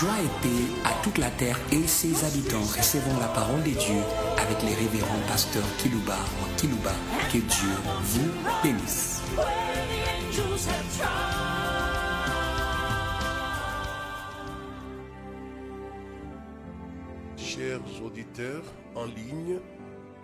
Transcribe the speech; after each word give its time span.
Joie 0.00 0.10
et 0.18 0.42
paix 0.42 0.74
à 0.84 1.04
toute 1.04 1.18
la 1.18 1.30
terre 1.30 1.56
et 1.70 1.86
ses 1.86 2.24
habitants. 2.24 2.62
Recevons 2.62 3.16
la 3.20 3.28
parole 3.28 3.62
de 3.62 3.70
Dieu 3.70 4.02
avec 4.36 4.60
les 4.62 4.74
révérends 4.74 5.20
pasteurs 5.28 5.62
Kilouba 5.78 6.16
ou 6.42 6.56
Kilouba. 6.56 6.90
Que 7.32 7.38
Dieu 7.38 7.70
vous 8.02 8.30
bénisse. 8.64 9.22
Chers 17.36 18.02
auditeurs 18.04 18.64
en 18.96 19.04
ligne, 19.04 19.60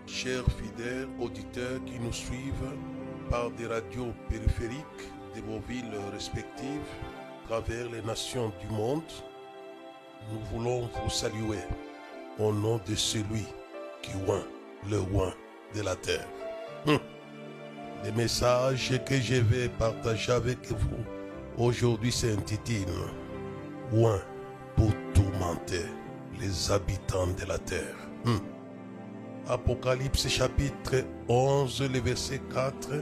chers 0.09 0.47
fidèles 0.59 1.07
auditeurs 1.21 1.79
qui 1.87 2.01
nous 2.01 2.13
suivent 2.13 2.73
par 3.31 3.53
des 3.53 3.69
radios 3.69 4.13
périphériques 4.29 5.07
de 5.37 5.41
vos 5.43 5.61
villes 5.69 5.95
respectives, 6.13 6.91
travers 7.47 7.89
les 7.89 8.03
nations 8.03 8.53
du 8.61 8.75
monde, 8.75 9.03
nous 10.33 10.41
voulons 10.53 10.89
vous 11.03 11.11
saluer 11.11 11.59
au 12.39 12.53
nom 12.53 12.81
de 12.87 12.95
celui 12.95 13.47
qui 14.03 14.13
oint 14.29 14.45
le 14.91 14.99
oint 15.15 15.35
de 15.75 15.83
la 15.83 15.97
terre. 15.97 16.27
Hum. 16.87 16.99
Le 18.05 18.13
message 18.13 18.93
que 19.05 19.21
je 19.21 19.35
vais 19.37 19.69
partager 19.69 20.33
avec 20.33 20.59
vous 20.71 21.05
aujourd'hui 21.59 22.11
s'intitule 22.11 22.87
Oint 23.93 24.21
pour 24.77 24.93
tourmenter 25.13 25.85
les 26.41 26.71
habitants 26.71 27.27
de 27.27 27.45
la 27.47 27.59
terre. 27.59 27.97
Hum. 28.25 28.41
Apocalypse 29.49 30.29
chapitre 30.29 31.05
11, 31.29 31.83
le 31.93 32.01
verset 32.01 32.41
4 32.55 32.93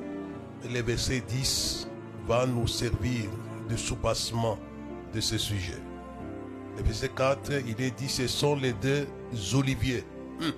et 0.64 0.69
le 0.69 0.82
verset 0.82 1.20
10 1.20 1.88
va 2.27 2.46
nous 2.46 2.66
servir 2.66 3.28
de 3.69 3.77
soupassement 3.77 4.58
de 5.14 5.20
ce 5.20 5.38
sujet. 5.38 5.80
Le 6.79 6.84
verset 6.84 7.09
4, 7.09 7.53
il 7.67 7.84
est 7.84 7.91
dit, 7.91 8.09
ce 8.09 8.29
sont 8.29 8.55
les 8.55 8.73
deux 8.73 9.05
oliviers, 9.53 10.05
hum, 10.41 10.53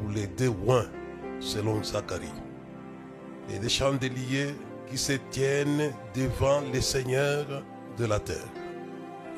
ou 0.00 0.08
les 0.10 0.28
deux 0.28 0.52
oins, 0.64 0.86
selon 1.40 1.82
Zacharie. 1.82 2.28
Et 3.52 3.58
des 3.58 3.68
chandeliers 3.68 4.54
qui 4.88 4.96
se 4.96 5.14
tiennent 5.30 5.92
devant 6.14 6.60
le 6.72 6.80
Seigneur 6.80 7.44
de 7.96 8.04
la 8.04 8.20
terre. 8.20 8.46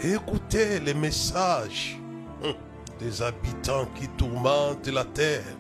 Et 0.03 0.13
écoutez 0.13 0.79
les 0.81 0.93
messages 0.93 1.99
hum, 2.45 2.53
des 2.99 3.23
habitants 3.23 3.89
qui 3.95 4.07
tourmentent 4.09 4.89
la 4.89 5.05
terre, 5.05 5.57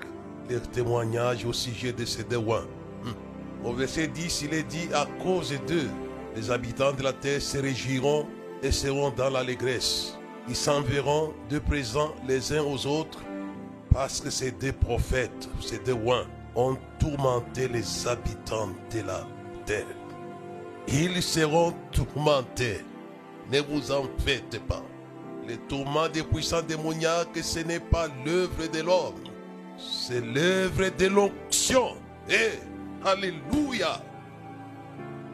leurs 0.50 0.70
témoignages 0.70 1.46
au 1.46 1.54
sujet 1.54 1.94
de 1.94 2.04
ces 2.04 2.24
deux 2.24 2.36
oins. 2.36 2.66
Hum. 3.06 3.14
Au 3.64 3.72
verset 3.72 4.08
10, 4.08 4.42
il 4.42 4.52
est 4.52 4.64
dit, 4.64 4.90
à 4.92 5.06
cause 5.22 5.54
d'eux, 5.66 5.88
les 6.36 6.50
habitants 6.50 6.92
de 6.92 7.02
la 7.02 7.14
terre 7.14 7.40
se 7.40 7.56
réjouiront 7.56 8.26
et 8.62 8.70
seront 8.70 9.08
dans 9.08 9.30
l'allégresse. 9.30 10.19
Ils 10.50 10.56
s'enverront 10.56 11.32
de 11.48 11.60
présent 11.60 12.12
les 12.26 12.52
uns 12.52 12.64
aux 12.64 12.84
autres 12.84 13.20
parce 13.92 14.20
que 14.20 14.30
ces 14.30 14.50
deux 14.50 14.72
prophètes, 14.72 15.48
ces 15.60 15.78
deux 15.78 15.92
oins, 15.92 16.26
ont 16.56 16.76
tourmenté 16.98 17.68
les 17.68 18.08
habitants 18.08 18.70
de 18.92 19.00
la 19.02 19.24
terre. 19.64 19.86
Ils 20.88 21.22
seront 21.22 21.72
tourmentés. 21.92 22.80
Ne 23.52 23.60
vous 23.60 23.92
en 23.92 24.06
faites 24.26 24.60
pas. 24.66 24.82
Les 25.46 25.56
tourments 25.56 26.08
des 26.08 26.24
puissants 26.24 26.62
démoniaques, 26.62 27.38
ce 27.40 27.60
n'est 27.60 27.78
pas 27.78 28.08
l'œuvre 28.26 28.66
de 28.72 28.80
l'homme. 28.80 29.22
C'est 29.78 30.20
l'œuvre 30.20 30.88
de 30.98 31.06
l'onction. 31.06 31.96
Et, 32.28 32.58
Alléluia. 33.04 34.02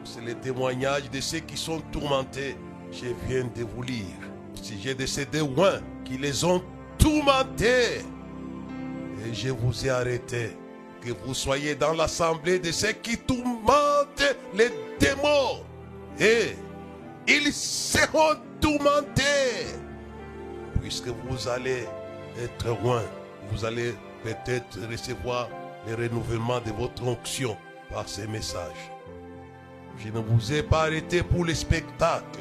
C'est 0.03 0.21
le 0.21 0.35
témoignage 0.35 1.09
de 1.09 1.19
ceux 1.19 1.39
qui 1.39 1.57
sont 1.57 1.81
tourmentés. 1.91 2.55
Je 2.91 3.07
viens 3.27 3.49
de 3.55 3.63
vous 3.63 3.81
lire. 3.81 4.26
Sujet 4.63 4.95
de 4.95 5.05
ces 5.05 5.25
deux 5.25 5.43
oins 5.43 5.79
qui 6.05 6.17
les 6.17 6.43
ont 6.43 6.63
tourmentés. 6.97 8.01
Et 9.25 9.33
je 9.33 9.49
vous 9.49 9.85
ai 9.85 9.89
arrêté. 9.89 10.51
Que 11.01 11.11
vous 11.25 11.33
soyez 11.33 11.75
dans 11.75 11.93
l'assemblée 11.93 12.59
de 12.59 12.71
ceux 12.71 12.91
qui 12.91 13.17
tourmentent 13.17 14.35
les 14.53 14.69
démons. 14.99 15.63
Et 16.19 16.55
ils 17.27 17.53
seront 17.53 18.35
tourmentés. 18.59 19.67
Puisque 20.81 21.07
vous 21.07 21.47
allez 21.47 21.85
être 22.41 22.67
loin, 22.81 23.03
vous 23.51 23.63
allez 23.63 23.93
peut-être 24.23 24.79
recevoir 24.89 25.49
le 25.87 25.95
renouvellement 25.95 26.59
de 26.59 26.71
votre 26.71 27.03
onction 27.03 27.55
par 27.89 28.09
ces 28.09 28.27
messages. 28.27 28.91
Je 29.99 30.09
ne 30.09 30.19
vous 30.19 30.53
ai 30.53 30.63
pas 30.63 30.83
arrêté 30.83 31.23
pour 31.23 31.45
le 31.45 31.53
spectacle, 31.53 32.39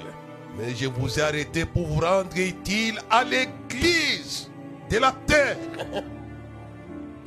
mais 0.59 0.75
je 0.75 0.87
vous 0.87 1.19
ai 1.19 1.23
arrêté 1.23 1.65
pour 1.65 1.87
vous 1.87 2.01
rendre 2.01 2.37
utile 2.37 2.99
à 3.11 3.25
l'église 3.25 4.51
de 4.91 4.99
la 4.99 5.13
terre. 5.27 5.57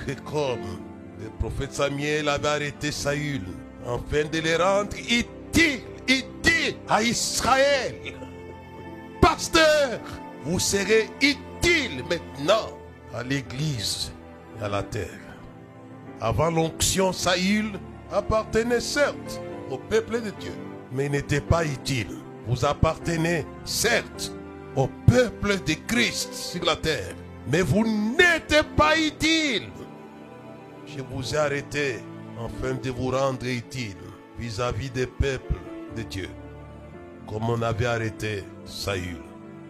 Que 0.06 0.14
comme 0.22 0.80
le 1.22 1.30
prophète 1.40 1.74
Samuel 1.74 2.30
avait 2.30 2.48
arrêté 2.48 2.90
Saül, 2.92 3.44
afin 3.86 4.24
de 4.30 4.40
le 4.40 4.56
rendre 4.56 4.96
utile, 4.98 5.82
utile 6.08 6.76
à 6.88 7.04
Israël. 7.04 7.96
Pasteur, 9.22 10.00
vous 10.46 10.58
serez 10.58 11.10
utile 11.22 12.04
maintenant 12.10 12.70
à 13.14 13.24
l'église 13.24 14.14
et 14.60 14.64
à 14.64 14.70
la 14.70 14.84
terre. 14.84 15.20
Avant 16.22 16.50
l'onction, 16.50 17.12
Saül 17.12 17.78
appartenait 18.12 18.80
certes 18.80 19.42
au 19.70 19.78
peuple 19.78 20.22
de 20.22 20.30
Dieu, 20.40 20.54
mais 20.94 21.10
n'était 21.10 21.42
pas 21.42 21.66
utile. 21.66 22.19
Vous 22.50 22.66
appartenez 22.66 23.46
certes 23.64 24.32
au 24.76 24.88
peuple 25.06 25.64
de 25.64 25.76
Christ 25.86 26.34
sur 26.34 26.66
la 26.66 26.76
terre, 26.76 27.14
mais 27.48 27.62
vous 27.62 27.86
n'êtes 27.86 28.64
pas 28.76 28.98
utile. 28.98 29.70
Je 30.88 31.02
vous 31.12 31.36
ai 31.36 31.38
arrêté 31.38 32.00
afin 32.44 32.74
de 32.74 32.90
vous 32.90 33.12
rendre 33.12 33.46
utile 33.46 33.98
vis-à-vis 34.40 34.90
des 34.90 35.06
peuples 35.06 35.60
de 35.96 36.02
Dieu, 36.02 36.30
comme 37.28 37.48
on 37.52 37.62
avait 37.62 37.86
arrêté 37.86 38.44
Saül. 38.66 39.22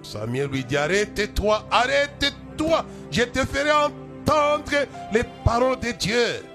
Samuel 0.01 0.47
lui 0.47 0.63
dit, 0.63 0.77
arrête-toi, 0.77 1.65
arrête-toi, 1.69 2.85
je 3.11 3.23
te 3.23 3.39
ferai 3.39 3.71
entendre 3.71 4.87
les 5.11 5.23
paroles 5.43 5.81
de 5.81 5.91
Dieu. 5.91 6.45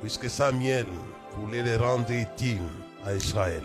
Puisque 0.00 0.30
Samuel 0.30 0.86
voulait 1.36 1.62
les 1.62 1.76
rendre 1.76 2.10
utiles 2.10 2.58
à 3.04 3.14
Israël. 3.14 3.62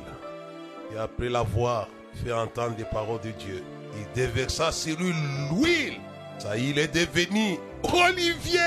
Et 0.95 0.97
après 0.97 1.27
l'avoir 1.27 1.89
fait 2.23 2.31
entendre 2.31 2.75
les 2.77 2.85
paroles 2.85 3.19
de 3.19 3.31
Dieu, 3.31 3.61
il 3.97 4.05
déversa 4.13 4.71
sur 4.71 4.97
lui 4.97 5.13
l'huile. 5.51 5.99
Ça, 6.37 6.57
il 6.57 6.79
est 6.79 6.93
devenu 6.93 7.57
Olivier. 7.83 8.59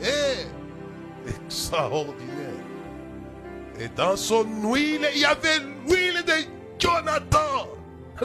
Eh, 0.00 1.28
extraordinaire. 1.28 2.24
Et 3.80 3.88
dans 3.96 4.16
son 4.16 4.44
huile, 4.72 5.08
il 5.14 5.20
y 5.20 5.24
avait 5.24 5.58
l'huile 5.88 6.22
de 6.24 6.32
Jonathan, 6.78 7.68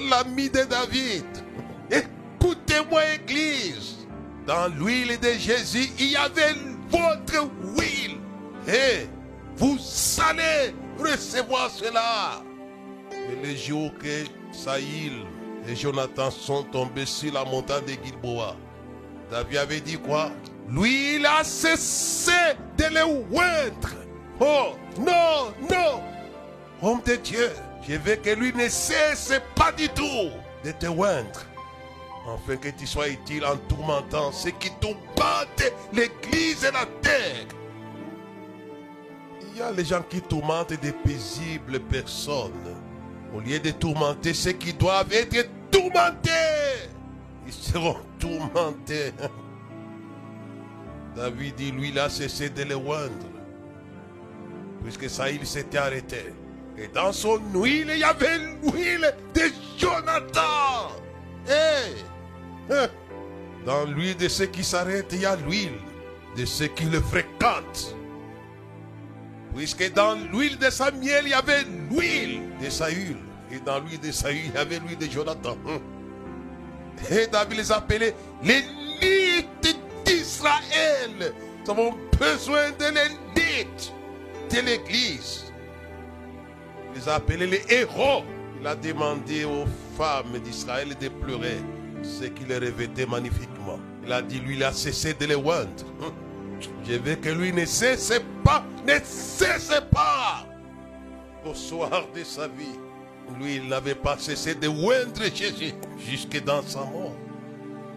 l'ami 0.09 0.49
de 0.49 0.63
David. 0.63 1.25
Écoutez-moi, 1.89 3.01
Église. 3.15 4.07
Dans 4.45 4.67
l'huile 4.67 5.19
de 5.19 5.31
Jésus, 5.39 5.89
il 5.97 6.11
y 6.11 6.15
avait 6.15 6.53
votre 6.89 7.49
huile. 7.77 8.17
Et 8.67 9.07
vous 9.55 9.79
allez 10.19 10.75
recevoir 10.99 11.71
cela. 11.71 12.43
Et 13.31 13.47
le 13.47 13.55
jour 13.55 13.91
que 13.99 14.25
Saïl 14.51 15.25
et 15.67 15.75
Jonathan 15.75 16.29
sont 16.29 16.63
tombés 16.63 17.05
sur 17.05 17.33
la 17.33 17.45
montagne 17.45 17.85
de 17.85 17.93
Gilboa, 18.03 18.55
David 19.31 19.57
avait 19.57 19.81
dit 19.81 19.97
quoi? 19.97 20.31
Lui, 20.69 21.15
il 21.15 21.25
a 21.25 21.43
cessé 21.43 22.31
de 22.77 22.83
les 22.85 23.01
oindre. 23.01 23.89
Oh, 24.39 24.73
non, 24.99 25.53
non. 25.69 26.01
Homme 26.81 27.01
de 27.05 27.15
Dieu, 27.15 27.49
je 27.87 27.95
veux 27.95 28.15
que 28.15 28.29
lui 28.31 28.53
ne 28.53 28.67
cesse 28.67 29.33
pas 29.55 29.71
du 29.71 29.87
tout 29.89 30.29
de 30.63 30.71
te 30.71 30.87
oindre. 30.87 31.41
Afin 32.33 32.55
que 32.55 32.69
tu 32.69 32.87
sois 32.87 33.09
utile 33.09 33.45
en 33.45 33.57
tourmentant 33.57 34.31
ceux 34.31 34.51
qui 34.51 34.71
tourmentent 34.79 35.73
l'église 35.91 36.63
et 36.63 36.71
la 36.71 36.85
terre. 37.01 37.47
Il 39.41 39.57
y 39.57 39.61
a 39.61 39.71
les 39.71 39.85
gens 39.85 40.01
qui 40.09 40.21
tourmentent 40.21 40.73
des 40.73 40.93
paisibles 40.93 41.79
personnes. 41.81 42.75
Au 43.33 43.39
lieu 43.39 43.59
de 43.59 43.71
tourmenter 43.71 44.33
ceux 44.33 44.51
qui 44.51 44.73
doivent 44.73 45.11
être 45.11 45.49
tourmentés, 45.71 46.29
ils 47.47 47.53
seront 47.53 47.97
tourmentés. 48.19 49.11
David 51.15 51.55
dit, 51.55 51.71
lui, 51.71 51.89
il 51.89 51.99
a 51.99 52.09
cessé 52.09 52.49
de 52.49 52.63
les 52.63 52.75
oindre. 52.75 53.29
Puisque 54.83 55.09
Saïl 55.09 55.45
s'était 55.45 55.77
arrêté. 55.77 56.33
Et 56.77 56.87
dans 56.87 57.11
son 57.11 57.39
huile, 57.53 57.89
il 57.91 57.99
y 57.99 58.03
avait 58.03 58.37
l'huile 58.37 59.13
de 59.33 59.41
Jonathan. 59.77 60.91
Et 61.47 61.93
dans 63.65 63.85
l'huile 63.85 64.17
de 64.17 64.27
ceux 64.27 64.47
qui 64.47 64.63
s'arrêtent, 64.63 65.11
il 65.11 65.21
y 65.21 65.25
a 65.25 65.35
l'huile 65.35 65.77
de 66.35 66.45
ceux 66.45 66.67
qui 66.67 66.85
le 66.85 66.99
fréquentent. 66.99 67.95
Puisque 69.55 69.93
dans 69.93 70.15
l'huile 70.15 70.57
de 70.57 70.69
Samuel, 70.69 71.23
il 71.25 71.29
y 71.29 71.33
avait 71.33 71.63
l'huile 71.89 72.41
de 72.61 72.69
Saül. 72.69 73.17
Et 73.51 73.59
dans 73.59 73.79
l'huile 73.79 73.99
de 73.99 74.11
Saül, 74.11 74.41
il 74.45 74.53
y 74.53 74.57
avait 74.57 74.79
l'huile 74.79 74.97
de 74.97 75.05
Jonathan. 75.05 75.57
Hum. 75.65 75.79
Et 77.09 77.27
David 77.27 77.57
les 77.57 77.71
appelait 77.71 78.15
l'élite 78.43 79.77
d'Israël. 80.05 81.33
Nous 81.65 81.71
avons 81.71 81.95
besoin 82.19 82.71
de 82.71 82.85
l'élite 82.85 83.93
de 84.51 84.59
l'Église. 84.65 85.51
Il 86.93 87.01
les 87.01 87.09
a 87.09 87.15
appelés 87.15 87.47
les 87.47 87.63
héros. 87.69 88.23
Il 88.59 88.67
a 88.67 88.75
demandé 88.75 89.43
aux 89.43 89.65
femmes 89.97 90.39
d'Israël 90.39 90.95
de 90.99 91.09
pleurer 91.09 91.57
ce 92.01 92.25
qui 92.25 92.45
les 92.45 92.57
revêtait 92.57 93.05
magnifiquement. 93.05 93.79
Il 94.05 94.11
a 94.11 94.21
dit, 94.21 94.39
lui, 94.39 94.55
il 94.55 94.63
a 94.63 94.71
cessé 94.71 95.13
de 95.13 95.25
les 95.25 95.35
oindre. 95.35 95.85
Je 96.85 96.93
veux 96.93 97.15
que 97.15 97.29
lui 97.29 97.51
ne 97.53 97.65
cesse 97.65 98.13
pas, 98.43 98.63
ne 98.85 98.95
cesse 99.03 99.81
pas. 99.91 100.45
Au 101.45 101.53
soir 101.53 102.07
de 102.15 102.23
sa 102.23 102.47
vie, 102.47 102.79
lui, 103.39 103.55
il 103.55 103.67
n'avait 103.67 103.95
pas 103.95 104.17
cessé 104.17 104.55
de 104.55 104.67
oindre 104.67 105.23
Jésus 105.33 105.73
jusque 105.97 106.43
dans 106.43 106.61
sa 106.61 106.79
mort. 106.79 107.15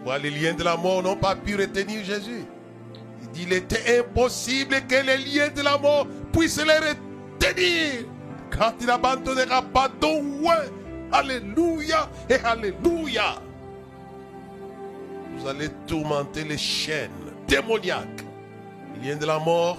Voilà, 0.03 0.23
les 0.23 0.31
liens 0.31 0.53
de 0.53 0.63
la 0.63 0.77
mort 0.77 1.03
n'ont 1.03 1.15
pas 1.15 1.35
pu 1.35 1.55
retenir 1.55 2.03
Jésus. 2.03 2.45
Il 3.21 3.29
dit, 3.29 3.43
il 3.43 3.53
était 3.53 3.99
impossible 3.99 4.75
que 4.87 4.95
les 4.95 5.17
liens 5.17 5.49
de 5.49 5.61
la 5.61 5.77
mort 5.77 6.07
puissent 6.31 6.63
les 6.63 6.73
retenir. 6.73 8.05
Quand 8.49 8.73
il 8.81 8.89
abandonnera 8.89 9.61
pas 9.61 9.89
ton 9.99 10.21
ouais. 10.41 10.71
Alléluia 11.11 12.09
et 12.29 12.35
Alléluia. 12.35 13.41
Vous 15.37 15.47
allez 15.47 15.69
tourmenter 15.85 16.43
les 16.43 16.57
chaînes 16.57 17.11
démoniaques. 17.47 18.26
Liens 19.03 19.17
de 19.17 19.25
la 19.25 19.39
mort 19.39 19.77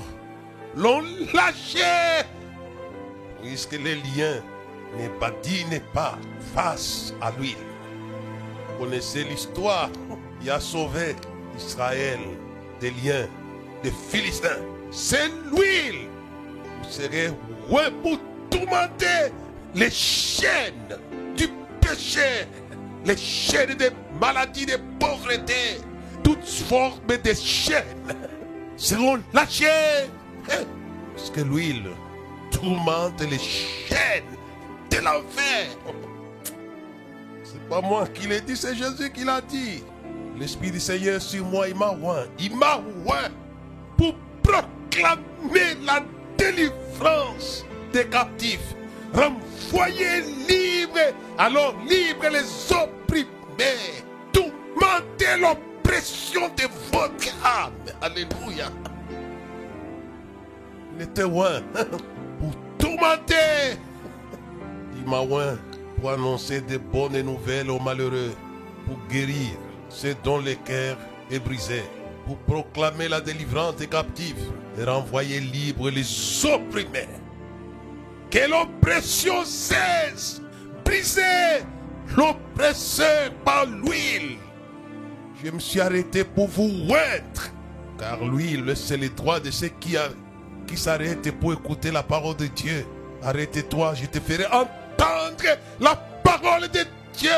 l'ont 0.76 1.02
lâché. 1.34 2.24
Puisque 3.42 3.72
les 3.72 3.96
liens 3.96 4.42
ne 4.98 5.08
badinent 5.18 5.80
pas 5.92 6.18
face 6.54 7.12
à 7.20 7.32
lui. 7.38 7.56
Vous 8.68 8.84
connaissez 8.84 9.24
l'histoire. 9.24 9.90
Il 10.42 10.50
a 10.50 10.60
sauvé 10.60 11.16
Israël 11.56 12.20
des 12.80 12.90
liens 12.90 13.26
des 13.82 13.90
Philistins. 13.90 14.60
C'est 14.90 15.28
l'huile. 15.50 16.08
Vous 16.82 16.90
serez 16.90 17.28
ouais 17.68 17.90
pour 18.02 18.18
tourmenter 18.50 19.32
les 19.74 19.90
chaînes 19.90 20.96
du 21.36 21.48
péché, 21.80 22.46
les 23.04 23.16
chaînes 23.16 23.74
des 23.74 23.90
maladies, 24.20 24.66
des 24.66 24.78
pauvretés, 24.98 25.80
toutes 26.22 26.44
formes 26.44 27.00
de 27.06 27.34
chaînes 27.34 27.84
seront 28.78 29.20
lâchées. 29.34 30.08
Parce 31.14 31.30
que 31.30 31.40
l'huile 31.40 31.90
tourmente 32.50 33.20
les 33.20 33.38
chaînes 33.38 34.24
de 34.90 34.96
l'enfer. 34.96 35.66
C'est 37.44 37.68
pas 37.68 37.80
moi 37.82 38.06
qui 38.06 38.26
l'ai 38.26 38.40
dit, 38.40 38.56
c'est 38.56 38.74
Jésus 38.74 39.10
qui 39.12 39.24
l'a 39.24 39.40
dit. 39.42 39.82
L'Esprit 40.38 40.70
du 40.70 40.80
Seigneur 40.80 41.20
sur 41.20 41.44
moi, 41.44 41.68
il 41.68 41.74
m'a 41.74 41.90
oint. 41.90 42.26
Il 42.38 42.56
m'a 42.56 42.76
oint 43.06 43.30
pour 43.96 44.14
proclamer 44.42 45.74
la 45.84 46.04
délivrance 46.38 47.64
des 47.92 48.06
captifs. 48.06 48.74
Renvoyer 49.12 50.22
libre, 50.48 51.00
alors 51.36 51.74
libre 51.88 52.28
les 52.30 52.72
opprimés. 52.72 53.26
Tourmenter 54.32 55.40
l'oppression 55.40 55.67
de 56.56 56.68
votre 56.92 57.44
âme. 57.44 57.72
Alléluia. 58.00 58.70
Il 60.94 61.02
était 61.02 61.22
pour 61.22 62.52
tourmenter. 62.78 63.78
Il 64.96 65.08
m'a 65.08 65.20
oint 65.20 65.58
pour 65.98 66.10
annoncer 66.10 66.60
de 66.60 66.76
bonnes 66.76 67.20
nouvelles 67.22 67.70
aux 67.70 67.80
malheureux, 67.80 68.32
pour 68.86 68.98
guérir 69.08 69.56
ceux 69.88 70.14
dont 70.22 70.38
le 70.38 70.54
cœur 70.54 70.96
est 71.30 71.38
brisé, 71.38 71.82
pour 72.26 72.36
proclamer 72.38 73.08
la 73.08 73.20
délivrance 73.20 73.76
des 73.76 73.86
captifs 73.86 74.34
et 74.78 74.84
renvoyer 74.84 75.40
libres 75.40 75.90
les 75.90 76.46
opprimés. 76.46 77.08
Que 78.30 78.48
l'oppression 78.50 79.44
cesse, 79.44 80.42
briser 80.84 81.64
l'oppresseur 82.16 83.32
par 83.44 83.66
l'huile. 83.66 84.38
Je 85.44 85.52
me 85.52 85.60
suis 85.60 85.80
arrêté 85.80 86.24
pour 86.24 86.48
vous 86.48 86.68
oindre, 86.88 87.42
car 87.96 88.24
l'huile, 88.24 88.72
c'est 88.74 88.96
le 88.96 89.08
droit 89.08 89.38
de 89.38 89.52
ceux 89.52 89.70
qui, 89.78 89.96
s'arrêtent 90.76 91.30
pour 91.38 91.52
écouter 91.52 91.92
la 91.92 92.02
parole 92.02 92.34
de 92.36 92.46
Dieu. 92.46 92.84
Arrête-toi, 93.22 93.94
je 93.94 94.06
te 94.06 94.18
ferai 94.18 94.46
entendre 94.46 95.56
la 95.78 95.94
parole 96.24 96.68
de 96.68 96.80
Dieu. 97.16 97.30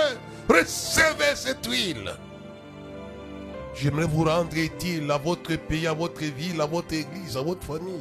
Recevez 0.48 1.34
cette 1.34 1.66
huile. 1.66 2.10
J'aimerais 3.74 4.06
vous 4.06 4.24
rendre 4.24 4.56
utile 4.56 5.10
à 5.10 5.18
votre 5.18 5.54
pays, 5.56 5.86
à 5.86 5.92
votre 5.92 6.22
ville, 6.22 6.60
à 6.60 6.66
votre 6.66 6.94
église, 6.94 7.36
à 7.36 7.42
votre 7.42 7.64
famille. 7.64 8.00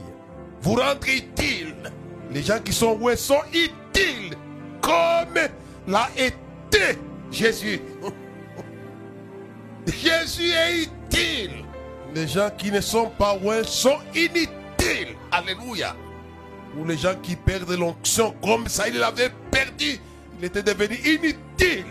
Vous 0.61 0.75
rendre 0.75 1.07
utile. 1.07 1.91
Les 2.31 2.41
gens 2.41 2.59
qui 2.59 2.71
sont 2.71 2.97
où 3.01 3.13
sont 3.17 3.41
utiles 3.53 4.33
comme 4.81 5.49
l'a 5.87 6.09
été 6.15 6.97
Jésus. 7.31 7.81
Jésus 9.91 10.51
est 10.51 10.83
utile. 10.83 11.65
Les 12.13 12.27
gens 12.27 12.49
qui 12.57 12.71
ne 12.71 12.81
sont 12.81 13.09
pas 13.09 13.37
loin 13.37 13.63
sont 13.63 13.97
inutiles. 14.15 15.15
Alléluia. 15.31 15.95
Ou 16.77 16.85
les 16.85 16.97
gens 16.97 17.15
qui 17.21 17.35
perdent 17.35 17.71
l'onction 17.71 18.33
comme 18.43 18.67
ça, 18.67 18.87
il 18.87 18.97
l'avait 18.97 19.31
perdu. 19.51 19.99
Il 20.39 20.45
était 20.45 20.63
devenu 20.63 20.95
inutile. 20.95 21.85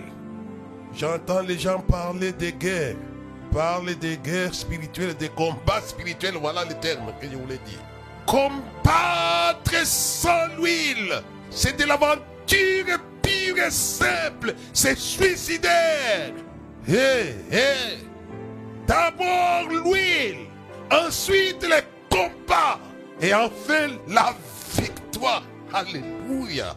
J'entends 0.95 1.41
les 1.41 1.59
gens 1.59 1.81
parler 1.81 2.33
de 2.33 2.51
guerre. 2.51 2.97
Parler 3.53 3.95
de 3.95 4.15
guerre 4.17 4.55
spirituelle, 4.55 5.17
de 5.17 5.27
combat 5.29 5.81
spirituel. 5.81 6.35
Voilà 6.41 6.65
le 6.65 6.75
terme 6.75 7.13
que 7.21 7.27
je 7.31 7.37
voulais 7.37 7.61
dire. 7.65 7.81
Combattre 8.27 9.87
sans 9.87 10.49
l'huile, 10.59 11.23
c'est 11.51 11.79
de 11.79 11.85
l'aventure 11.85 12.99
pure 13.23 13.59
et 13.59 13.71
simple. 13.71 14.55
C'est 14.73 14.99
suicidaire. 14.99 16.33
Hé, 16.89 17.35
hé. 17.53 17.99
D'abord 18.87 19.69
l'huile, 19.69 20.47
ensuite 20.91 21.63
le 21.63 21.83
combat 22.09 22.81
et 23.21 23.35
enfin 23.35 23.89
la 24.09 24.35
victoire. 24.75 25.43
Alléluia. 25.75 26.75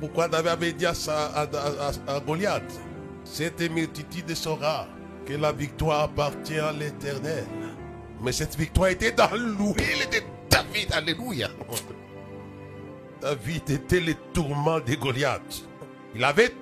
Pourquoi 0.00 0.26
David 0.26 0.48
avait 0.48 0.72
dit 0.72 0.84
à 0.84 2.20
Goliath 2.26 2.80
Cette 3.22 3.60
multitude 3.70 4.34
saura 4.34 4.88
que 5.24 5.34
la 5.34 5.52
victoire 5.52 6.00
appartient 6.02 6.58
à 6.58 6.72
l'éternel. 6.72 7.44
Mais 8.20 8.32
cette 8.32 8.56
victoire 8.56 8.88
était 8.88 9.12
dans 9.12 9.30
l'huile 9.32 10.08
de 10.10 10.18
David. 10.50 10.92
Alléluia. 10.92 11.50
David 13.20 13.70
était 13.70 14.00
le 14.00 14.14
tourment 14.32 14.80
de 14.80 14.94
Goliath. 14.96 15.62
Il 16.16 16.24
avait 16.24 16.52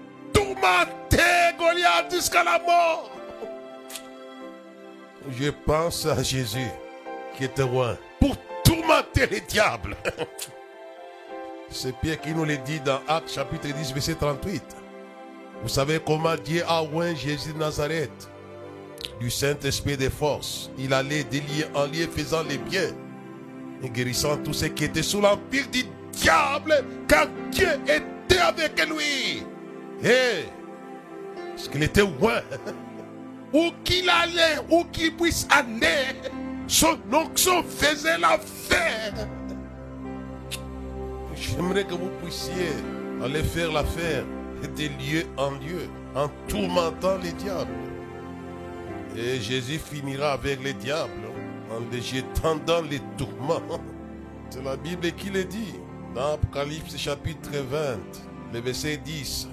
tourmenté 0.55 1.23
Goliath 1.59 2.13
jusqu'à 2.13 2.45
la 2.45 2.59
mort. 2.59 3.11
Je 5.31 5.51
pense 5.51 6.07
à 6.07 6.23
Jésus 6.23 6.71
qui 7.37 7.45
était 7.45 7.63
loin 7.63 7.97
pour 8.21 8.37
tourmenter 8.65 9.27
les 9.27 9.41
diables. 9.41 9.97
C'est 11.71 11.97
Pierre 11.97 12.21
qui 12.21 12.33
nous 12.33 12.45
le 12.45 12.57
dit 12.59 12.81
dans 12.81 13.01
Actes 13.09 13.33
chapitre 13.33 13.69
10, 13.69 13.93
verset 13.93 14.15
38. 14.15 14.63
Vous 15.63 15.69
savez 15.69 15.99
comment 16.05 16.37
Dieu 16.37 16.63
a 16.69 16.83
oint 16.83 17.15
Jésus 17.15 17.53
de 17.53 17.59
Nazareth? 17.59 18.31
Du 19.19 19.31
Saint-Esprit 19.31 19.97
de 19.97 20.09
force. 20.09 20.71
Il 20.79 20.93
allait 20.93 21.25
de 21.25 21.39
lieu 21.39 21.67
en 21.75 21.87
lieu 21.87 22.07
faisant 22.07 22.43
les 22.43 22.59
biens 22.59 22.93
et 23.83 23.89
guérissant 23.89 24.37
tous 24.39 24.53
ceux 24.53 24.69
qui 24.69 24.85
étaient 24.85 25.03
sous 25.03 25.21
l'empire 25.21 25.67
du 25.71 25.85
diable, 26.13 26.85
car 27.09 27.27
Dieu 27.51 27.69
était 27.87 28.39
avec 28.39 28.81
lui. 28.87 29.43
Et 30.03 30.45
parce 31.55 31.69
qu'il 31.69 31.83
était 31.83 32.03
loin, 32.03 32.41
où 33.53 33.71
qu'il 33.85 34.09
allait, 34.11 34.59
où 34.71 34.85
qu'il 34.85 35.15
puisse 35.17 35.47
aller, 35.51 36.19
son 36.67 36.99
onction 37.13 37.63
faisait 37.63 38.19
l'affaire. 38.19 39.29
J'aimerais 41.37 41.85
que 41.85 41.95
vous 41.95 42.11
puissiez 42.23 42.73
aller 43.23 43.43
faire 43.43 43.71
l'affaire 43.73 44.25
de 44.63 44.83
lieu 44.83 45.25
en 45.37 45.51
lieu, 45.53 45.89
en 46.15 46.29
tourmentant 46.49 47.19
les 47.23 47.33
diables. 47.33 47.71
Et 49.17 49.41
Jésus 49.41 49.79
finira 49.79 50.33
avec 50.33 50.63
les 50.65 50.73
diables 50.73 51.11
en 51.71 51.81
les 51.93 52.01
jetant 52.01 52.57
dans 52.67 52.83
les 52.83 53.01
tourments. 53.17 53.61
C'est 54.51 54.65
la 54.65 54.77
Bible 54.77 55.13
qui 55.13 55.31
le 55.31 55.45
dit 55.45 55.75
dans 56.15 56.35
Apocalypse 56.35 56.97
chapitre 56.97 57.51
20, 57.53 57.99
le 58.53 58.61
verset 58.61 58.97
10. 58.97 59.49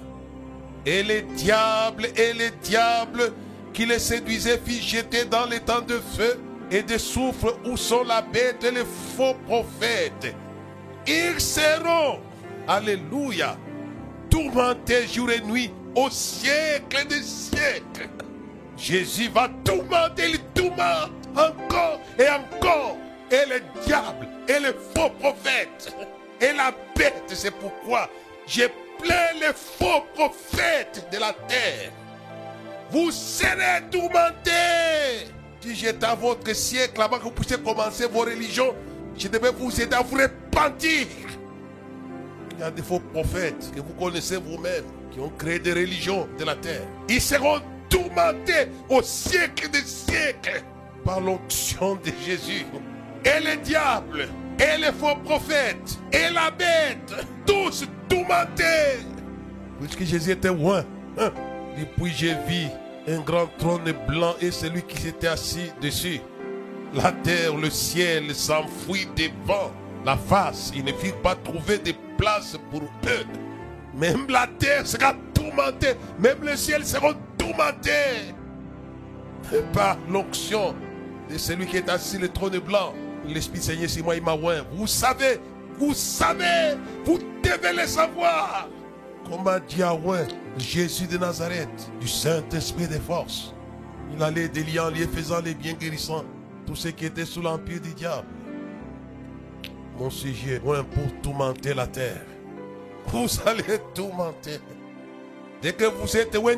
Et 0.84 1.02
les 1.02 1.22
diables 1.22 2.06
et 2.16 2.32
les 2.32 2.50
diables 2.62 3.32
qui 3.72 3.86
les 3.86 3.98
séduisaient 3.98 4.60
furent 4.64 4.82
jetés 4.82 5.24
dans 5.24 5.46
les 5.46 5.60
temps 5.60 5.80
de 5.80 6.00
feu 6.16 6.40
et 6.70 6.82
de 6.82 6.98
soufre 6.98 7.58
où 7.64 7.76
sont 7.76 8.04
la 8.04 8.22
bête 8.22 8.64
et 8.64 8.70
les 8.70 8.84
faux 9.16 9.34
prophètes. 9.46 10.34
Ils 11.06 11.40
seront, 11.40 12.20
alléluia, 12.66 13.56
tourmentés 14.30 15.06
jour 15.06 15.30
et 15.30 15.40
nuit 15.40 15.70
au 15.94 16.10
siècle 16.10 17.06
des 17.08 17.22
siècles. 17.22 18.08
Jésus 18.76 19.28
va 19.28 19.48
tourmenter, 19.64 20.30
il 20.30 20.38
tourmente 20.54 21.12
encore 21.36 22.00
et 22.18 22.28
encore. 22.28 22.96
Et 23.30 23.48
le 23.48 23.60
diable 23.86 24.28
et 24.48 24.60
les 24.60 24.74
faux 24.94 25.10
prophètes 25.20 25.94
et 26.40 26.52
la 26.52 26.72
bête, 26.96 27.22
c'est 27.28 27.52
pourquoi 27.52 28.10
j'ai 28.46 28.68
les 29.04 29.52
faux 29.54 30.04
prophètes 30.14 31.06
de 31.12 31.18
la 31.18 31.32
terre. 31.48 31.92
Vous 32.90 33.10
serez 33.10 33.82
tourmentés. 33.90 35.30
Si 35.60 35.74
j'étais 35.74 36.06
à 36.06 36.14
votre 36.14 36.54
siècle, 36.54 37.00
avant 37.00 37.18
que 37.18 37.24
vous 37.24 37.30
puissiez 37.30 37.58
commencer 37.58 38.06
vos 38.06 38.20
religions, 38.20 38.74
je 39.16 39.28
devais 39.28 39.52
vous 39.52 39.80
aider 39.80 39.94
à 39.94 40.02
vous 40.02 40.16
repentir. 40.16 41.06
Il 42.52 42.60
y 42.60 42.62
a 42.62 42.70
des 42.70 42.82
faux 42.82 43.00
prophètes 43.00 43.72
que 43.74 43.80
vous 43.80 43.94
connaissez 43.94 44.36
vous-même 44.36 44.84
qui 45.12 45.20
ont 45.20 45.30
créé 45.30 45.58
des 45.58 45.72
religions 45.72 46.28
de 46.38 46.44
la 46.44 46.56
terre. 46.56 46.82
Ils 47.08 47.20
seront 47.20 47.60
tourmentés 47.88 48.68
au 48.88 49.02
siècle 49.02 49.70
des 49.70 49.84
siècles 49.84 50.62
par 51.04 51.20
l'onction 51.20 51.96
de 51.96 52.10
Jésus. 52.24 52.66
Et 53.24 53.40
le 53.40 53.56
diable, 53.62 54.28
et 54.58 54.78
les 54.80 54.92
faux 54.92 55.16
prophètes, 55.24 55.98
et 56.12 56.32
la 56.32 56.50
bête, 56.50 57.26
tous 57.46 57.86
tourmentés. 58.08 59.00
Puisque 59.80 60.04
Jésus 60.04 60.32
était 60.32 60.48
loin. 60.48 60.84
Hein? 61.18 61.30
Et 61.78 61.84
puis 61.84 62.12
j'ai 62.14 62.34
vu 62.46 62.68
un 63.08 63.20
grand 63.20 63.48
trône 63.58 63.92
blanc 64.06 64.34
et 64.40 64.50
celui 64.50 64.82
qui 64.82 64.98
s'était 64.98 65.28
assis 65.28 65.72
dessus. 65.80 66.20
La 66.94 67.10
terre, 67.10 67.56
le 67.56 67.70
ciel 67.70 68.34
s'enfuit 68.34 69.08
devant 69.16 69.72
la 70.04 70.16
face. 70.16 70.72
Ils 70.74 70.84
ne 70.84 70.92
firent 70.92 71.20
pas 71.22 71.34
trouver 71.34 71.78
de 71.78 71.92
place 72.18 72.56
pour 72.70 72.82
eux. 72.82 73.26
Même 73.94 74.26
la 74.28 74.46
terre 74.58 74.86
sera 74.86 75.14
tourmentée. 75.34 75.94
Même 76.18 76.42
le 76.42 76.56
ciel 76.56 76.84
sera 76.84 77.12
tourmenté. 77.38 78.34
Par 79.72 79.96
l'onction 80.08 80.74
de 81.30 81.38
celui 81.38 81.66
qui 81.66 81.78
est 81.78 81.88
assis 81.88 82.18
le 82.18 82.28
trône 82.28 82.58
blanc. 82.58 82.94
L'Esprit 83.26 83.62
Seigneur, 83.62 83.88
c'est 83.88 84.02
moi, 84.02 84.16
il 84.16 84.22
m'a 84.22 84.36
Vous 84.72 84.86
savez, 84.86 85.38
vous 85.78 85.94
savez, 85.94 86.76
vous 87.04 87.18
devez 87.42 87.72
le 87.72 87.86
savoir. 87.86 88.68
Comment 89.28 89.58
Yahweh, 89.76 90.26
Jésus 90.58 91.06
de 91.06 91.18
Nazareth, 91.18 91.90
du 92.00 92.08
Saint-Esprit 92.08 92.88
des 92.88 92.98
forces, 92.98 93.54
il 94.12 94.22
allait 94.22 94.48
délier 94.48 94.80
en 94.80 94.90
lieu 94.90 95.06
faisant 95.06 95.40
les 95.40 95.54
biens 95.54 95.74
guérissants, 95.74 96.24
tous 96.66 96.74
ceux 96.74 96.90
qui 96.90 97.06
étaient 97.06 97.24
sous 97.24 97.40
l'empire 97.40 97.80
du 97.80 97.94
diable. 97.94 98.26
Mon 99.98 100.10
sujet, 100.10 100.58
loin 100.58 100.84
pour 100.84 101.20
tourmenter 101.22 101.74
la 101.74 101.86
terre. 101.86 102.22
Vous 103.06 103.28
allez 103.46 103.78
tourmenter. 103.94 104.58
Dès 105.60 105.72
que 105.72 105.84
vous 105.84 106.16
êtes 106.16 106.34
loin, 106.34 106.54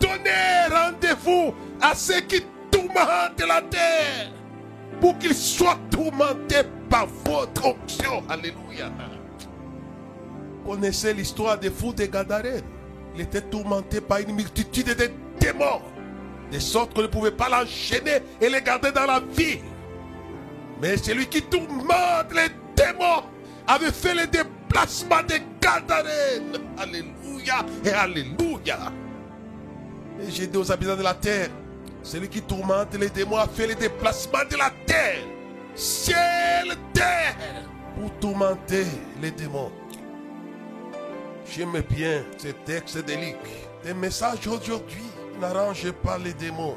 donnez 0.00 0.68
rendez-vous 0.70 1.54
à 1.80 1.94
ceux 1.94 2.20
qui 2.22 2.42
tourmentent 2.70 3.44
la 3.46 3.62
terre 3.62 4.32
pour 5.00 5.18
qu'ils 5.18 5.34
soient 5.34 5.78
tourmentés 5.90 6.62
par 6.88 7.06
votre 7.24 7.66
onction. 7.66 8.22
Alléluia 8.28 8.90
connaissez 10.68 11.14
l'histoire 11.14 11.58
des 11.58 11.70
fous 11.70 11.94
de 11.94 12.04
Gadarène. 12.04 12.62
Il 13.14 13.22
était 13.22 13.40
tourmenté 13.40 14.02
par 14.02 14.18
une 14.18 14.34
multitude 14.34 14.94
de 14.94 15.10
démons. 15.40 15.80
De 16.52 16.58
sorte 16.58 16.94
qu'on 16.94 17.02
ne 17.02 17.06
pouvait 17.06 17.30
pas 17.30 17.48
l'enchaîner 17.48 18.18
et 18.40 18.50
le 18.50 18.60
garder 18.60 18.92
dans 18.92 19.06
la 19.06 19.20
vie. 19.20 19.60
Mais 20.82 20.96
celui 20.98 21.26
qui 21.26 21.40
tourmente 21.42 22.32
les 22.34 22.50
démons 22.76 23.22
avait 23.66 23.92
fait 23.92 24.14
le 24.14 24.26
déplacement 24.26 25.22
de 25.22 25.36
Gadarène. 25.60 26.58
Alléluia 26.76 27.64
et 27.84 27.90
Alléluia. 27.90 28.92
Et 30.20 30.30
j'ai 30.30 30.46
dit 30.48 30.56
aux 30.58 30.70
habitants 30.70 30.96
de 30.96 31.02
la 31.02 31.14
terre, 31.14 31.48
celui 32.08 32.28
qui 32.28 32.40
tourmente 32.40 32.94
les 32.94 33.10
démons 33.10 33.36
a 33.36 33.46
fait 33.46 33.66
le 33.66 33.74
déplacement 33.74 34.44
de 34.50 34.56
la 34.56 34.70
terre. 34.86 35.20
Ciel, 35.74 36.74
terre, 36.94 37.36
pour 37.94 38.10
tourmenter 38.18 38.86
les 39.20 39.30
démons. 39.30 39.70
J'aime 41.50 41.82
bien 41.90 42.22
ce 42.38 42.48
texte 42.48 42.96
de 43.04 43.12
Luc. 43.12 43.36
Des 43.84 43.92
messages 43.92 44.46
aujourd'hui 44.46 45.04
n'arrangent 45.38 45.92
pas 46.02 46.16
les 46.16 46.32
démons. 46.32 46.76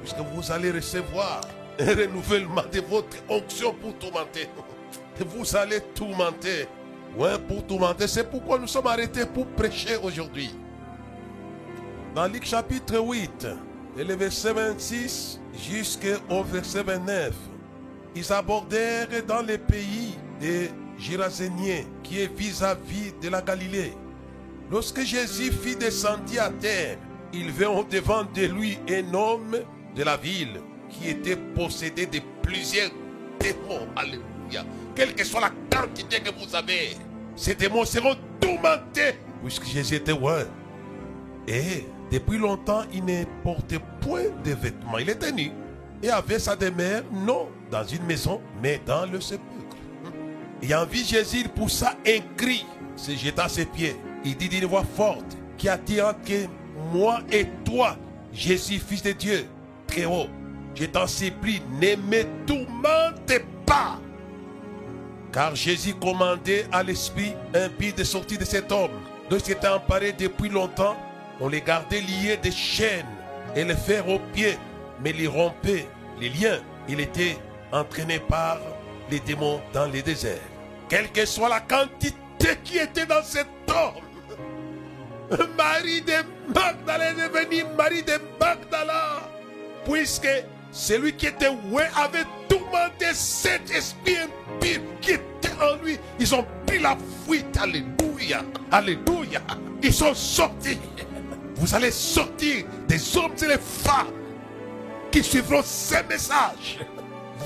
Puisque 0.00 0.18
vous 0.18 0.50
allez 0.50 0.70
recevoir 0.70 1.42
un 1.78 1.94
renouvellement 1.94 2.64
de 2.72 2.80
votre 2.80 3.18
onction 3.28 3.74
pour 3.74 3.98
tourmenter. 3.98 4.48
Et 5.20 5.24
vous 5.24 5.56
allez 5.56 5.80
tourmenter. 5.94 6.66
Ouais, 7.18 7.38
pour 7.46 7.66
tourmenter. 7.66 8.06
C'est 8.08 8.28
pourquoi 8.30 8.58
nous 8.58 8.66
sommes 8.66 8.86
arrêtés 8.86 9.26
pour 9.26 9.46
prêcher 9.48 9.96
aujourd'hui. 10.02 10.54
Dans 12.14 12.26
Luc 12.26 12.46
chapitre 12.46 12.98
8, 12.98 13.46
et 13.98 14.04
le 14.04 14.14
verset 14.14 14.52
26 14.52 15.40
jusqu'au 15.54 16.42
verset 16.44 16.82
29, 16.82 17.32
ils 18.14 18.32
abordèrent 18.32 19.08
dans 19.26 19.42
les 19.42 19.58
pays 19.58 20.14
des 20.40 20.70
Girazénien, 20.98 21.84
qui 22.02 22.20
est 22.20 22.34
vis-à-vis 22.34 23.12
de 23.22 23.28
la 23.28 23.42
Galilée. 23.42 23.92
Lorsque 24.70 25.02
Jésus 25.02 25.52
fit 25.52 25.76
descendre 25.76 26.22
à 26.40 26.50
terre, 26.50 26.98
il 27.32 27.50
vint 27.50 27.68
au-devant 27.68 28.24
de 28.24 28.46
lui 28.46 28.78
un 28.88 29.14
homme 29.14 29.58
de 29.94 30.02
la 30.02 30.16
ville 30.16 30.60
qui 30.88 31.10
était 31.10 31.36
possédé 31.36 32.06
de 32.06 32.20
plusieurs 32.42 32.90
démons. 33.38 33.86
Alléluia. 33.94 34.64
Quelle 34.94 35.14
que 35.14 35.24
soit 35.24 35.40
la 35.40 35.50
quantité 35.70 36.20
que 36.20 36.30
vous 36.30 36.54
avez, 36.54 36.96
ces 37.34 37.54
démons 37.54 37.84
seront 37.84 38.16
tourmentés 38.40 39.18
puisque 39.42 39.66
Jésus 39.66 39.96
était 39.96 40.12
loin. 40.12 40.44
Et 41.46 41.86
depuis 42.10 42.38
longtemps, 42.38 42.82
il 42.92 43.04
ne 43.04 43.24
portait 43.42 43.80
point 44.00 44.24
de 44.44 44.52
vêtements. 44.52 44.98
Il 44.98 45.10
était 45.10 45.32
nu 45.32 45.50
et 46.02 46.10
avait 46.10 46.38
sa 46.38 46.54
demeure 46.56 47.02
non 47.12 47.48
dans 47.70 47.84
une 47.84 48.04
maison, 48.04 48.40
mais 48.62 48.80
dans 48.86 49.06
le 49.06 49.20
sépulcre. 49.20 49.76
Ayant 50.62 50.86
vu 50.86 50.98
Jésus, 50.98 51.38
il 51.40 51.48
poussa 51.48 51.94
un 52.06 52.20
cri, 52.36 52.64
se 52.96 53.12
jeta 53.12 53.44
à 53.44 53.48
ses 53.48 53.66
pieds. 53.66 53.96
Il 54.24 54.36
dit 54.36 54.48
d'une 54.48 54.66
voix 54.66 54.84
forte, 54.84 55.36
qui 55.58 55.68
attire 55.68 56.14
que 56.24 56.46
moi 56.92 57.20
et 57.30 57.46
toi, 57.64 57.96
Jésus, 58.32 58.78
fils 58.78 59.02
de 59.02 59.12
Dieu, 59.12 59.46
très 59.86 60.04
haut, 60.04 60.26
je 60.74 60.84
t'en 60.84 61.06
supplie, 61.06 61.62
ne 61.80 61.96
me 61.96 62.24
tourmente 62.46 63.32
pas. 63.64 63.98
Car 65.32 65.54
Jésus 65.54 65.94
commandait 65.94 66.66
à 66.72 66.82
l'esprit 66.82 67.34
impie 67.54 67.92
de 67.92 68.04
sortir 68.04 68.38
de 68.38 68.44
cet 68.44 68.70
homme, 68.72 68.90
dont 69.28 69.38
il 69.38 69.52
était 69.52 69.68
emparé 69.68 70.12
depuis 70.12 70.48
longtemps. 70.48 70.96
On 71.40 71.48
les 71.48 71.60
gardait 71.60 72.00
liés 72.00 72.38
de 72.42 72.50
chaînes 72.50 73.06
et 73.54 73.64
les 73.64 73.74
fer 73.74 74.08
aux 74.08 74.18
pieds, 74.32 74.58
mais 75.02 75.12
les 75.12 75.26
rompait 75.26 75.86
les 76.18 76.30
liens. 76.30 76.60
Il 76.88 77.00
était 77.00 77.36
entraîné 77.72 78.18
par 78.18 78.58
les 79.10 79.20
démons 79.20 79.60
dans 79.72 79.86
les 79.86 80.02
déserts. 80.02 80.38
Quelle 80.88 81.10
que 81.10 81.26
soit 81.26 81.48
la 81.48 81.60
quantité 81.60 82.14
qui 82.64 82.78
était 82.78 83.06
dans 83.06 83.22
cet 83.22 83.48
homme, 83.68 84.02
Marie 85.56 86.02
de 86.02 86.12
Magdala 86.54 87.10
est 87.10 87.14
devenue 87.14 87.64
Marie 87.76 88.02
de 88.02 88.12
Magdala. 88.40 89.28
Puisque 89.84 90.28
celui 90.70 91.12
qui 91.14 91.26
était 91.26 91.48
ouais 91.70 91.88
avait 91.96 92.24
tourmenté 92.48 93.06
cet 93.12 93.70
esprit 93.70 94.16
impur 94.18 94.80
qui 95.00 95.12
était 95.12 95.52
en 95.60 95.82
lui. 95.82 95.98
Ils 96.18 96.34
ont 96.34 96.44
pris 96.66 96.78
la 96.78 96.96
fuite. 97.26 97.56
Alléluia. 97.60 98.42
Alléluia. 98.70 99.40
Ils 99.82 99.92
sont 99.92 100.14
sortis. 100.14 100.78
Vous 101.56 101.74
allez 101.74 101.90
sortir 101.90 102.64
des 102.86 103.16
hommes 103.16 103.32
et 103.42 103.48
des 103.48 103.58
femmes 103.58 104.12
qui 105.10 105.22
suivront 105.22 105.62
ces 105.64 106.02
messages. 106.04 106.78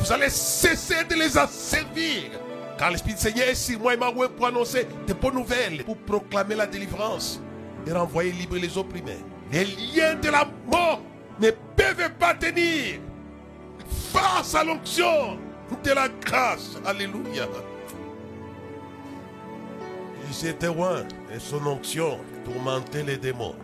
Vous 0.01 0.13
allez 0.13 0.31
cesser 0.31 1.05
de 1.09 1.15
les 1.15 1.37
asservir. 1.37 2.31
Car 2.79 2.91
l'Esprit 2.91 3.15
du 3.15 3.21
Seigneur 3.21 3.49
est 3.49 3.55
sur 3.55 3.79
moi 3.79 3.95
et 3.95 3.97
m'a 3.97 4.11
pour 4.11 4.47
annoncer 4.47 4.87
des 5.07 5.15
bonnes 5.15 5.35
nouvelles, 5.35 5.85
pour 5.85 5.97
proclamer 5.99 6.55
la 6.55 6.67
délivrance 6.67 7.41
et 7.87 7.93
renvoyer 7.93 8.33
libre 8.33 8.57
les 8.57 8.77
opprimés. 8.77 9.19
Les 9.53 9.65
liens 9.65 10.15
de 10.15 10.29
la 10.29 10.47
mort 10.67 11.01
ne 11.41 11.51
peuvent 11.51 12.13
pas 12.19 12.35
tenir 12.35 13.01
face 14.13 14.55
à 14.55 14.65
l'onction 14.65 15.39
de 15.85 15.91
la 15.93 16.09
grâce. 16.09 16.79
Alléluia. 16.85 17.47
J'étais 20.41 20.69
loin 20.69 21.03
et 21.35 21.39
son 21.39 21.67
onction 21.67 22.19
tourmentait 22.45 23.03
les 23.03 23.17
démons, 23.17 23.57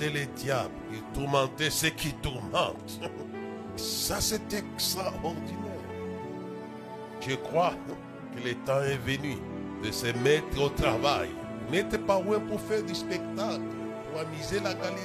les 0.00 0.26
diables, 0.26 0.70
il 0.92 1.02
tourmentait 1.12 1.70
ceux 1.70 1.90
qui 1.90 2.12
tourmentent. 2.14 3.00
Ça, 3.76 4.20
c'est 4.20 4.52
extraordinaire. 4.52 5.60
Je 7.20 7.34
crois 7.34 7.74
que 8.34 8.48
le 8.48 8.54
temps 8.64 8.82
est 8.82 8.98
venu 8.98 9.36
de 9.82 9.90
se 9.90 10.06
mettre 10.18 10.62
au 10.62 10.68
travail. 10.68 11.30
N'êtes 11.72 11.96
pas 12.06 12.20
loin 12.20 12.38
pour 12.40 12.60
faire 12.60 12.82
du 12.82 12.94
spectacle, 12.94 13.62
pour 14.10 14.20
amuser 14.20 14.60
la 14.60 14.74
galerie. 14.74 15.00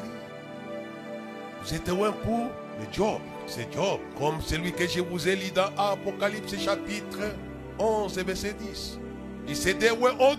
Vous 1.61 1.73
êtes 1.73 1.87
loin 1.89 2.11
pour 2.11 2.49
le 2.79 2.85
job. 2.91 3.19
C'est 3.47 3.73
job, 3.73 3.99
comme 4.17 4.39
celui 4.41 4.71
que 4.71 4.85
je 4.87 5.01
vous 5.01 5.27
ai 5.27 5.35
lu 5.35 5.49
dans 5.51 5.69
Apocalypse 5.77 6.55
chapitre 6.57 7.35
11 7.79 8.19
verset 8.19 8.53
10. 8.53 8.99
Il 9.47 9.55
s'est 9.55 9.73
dit, 9.73 9.89
ouais, 9.89 10.11
on 10.19 10.35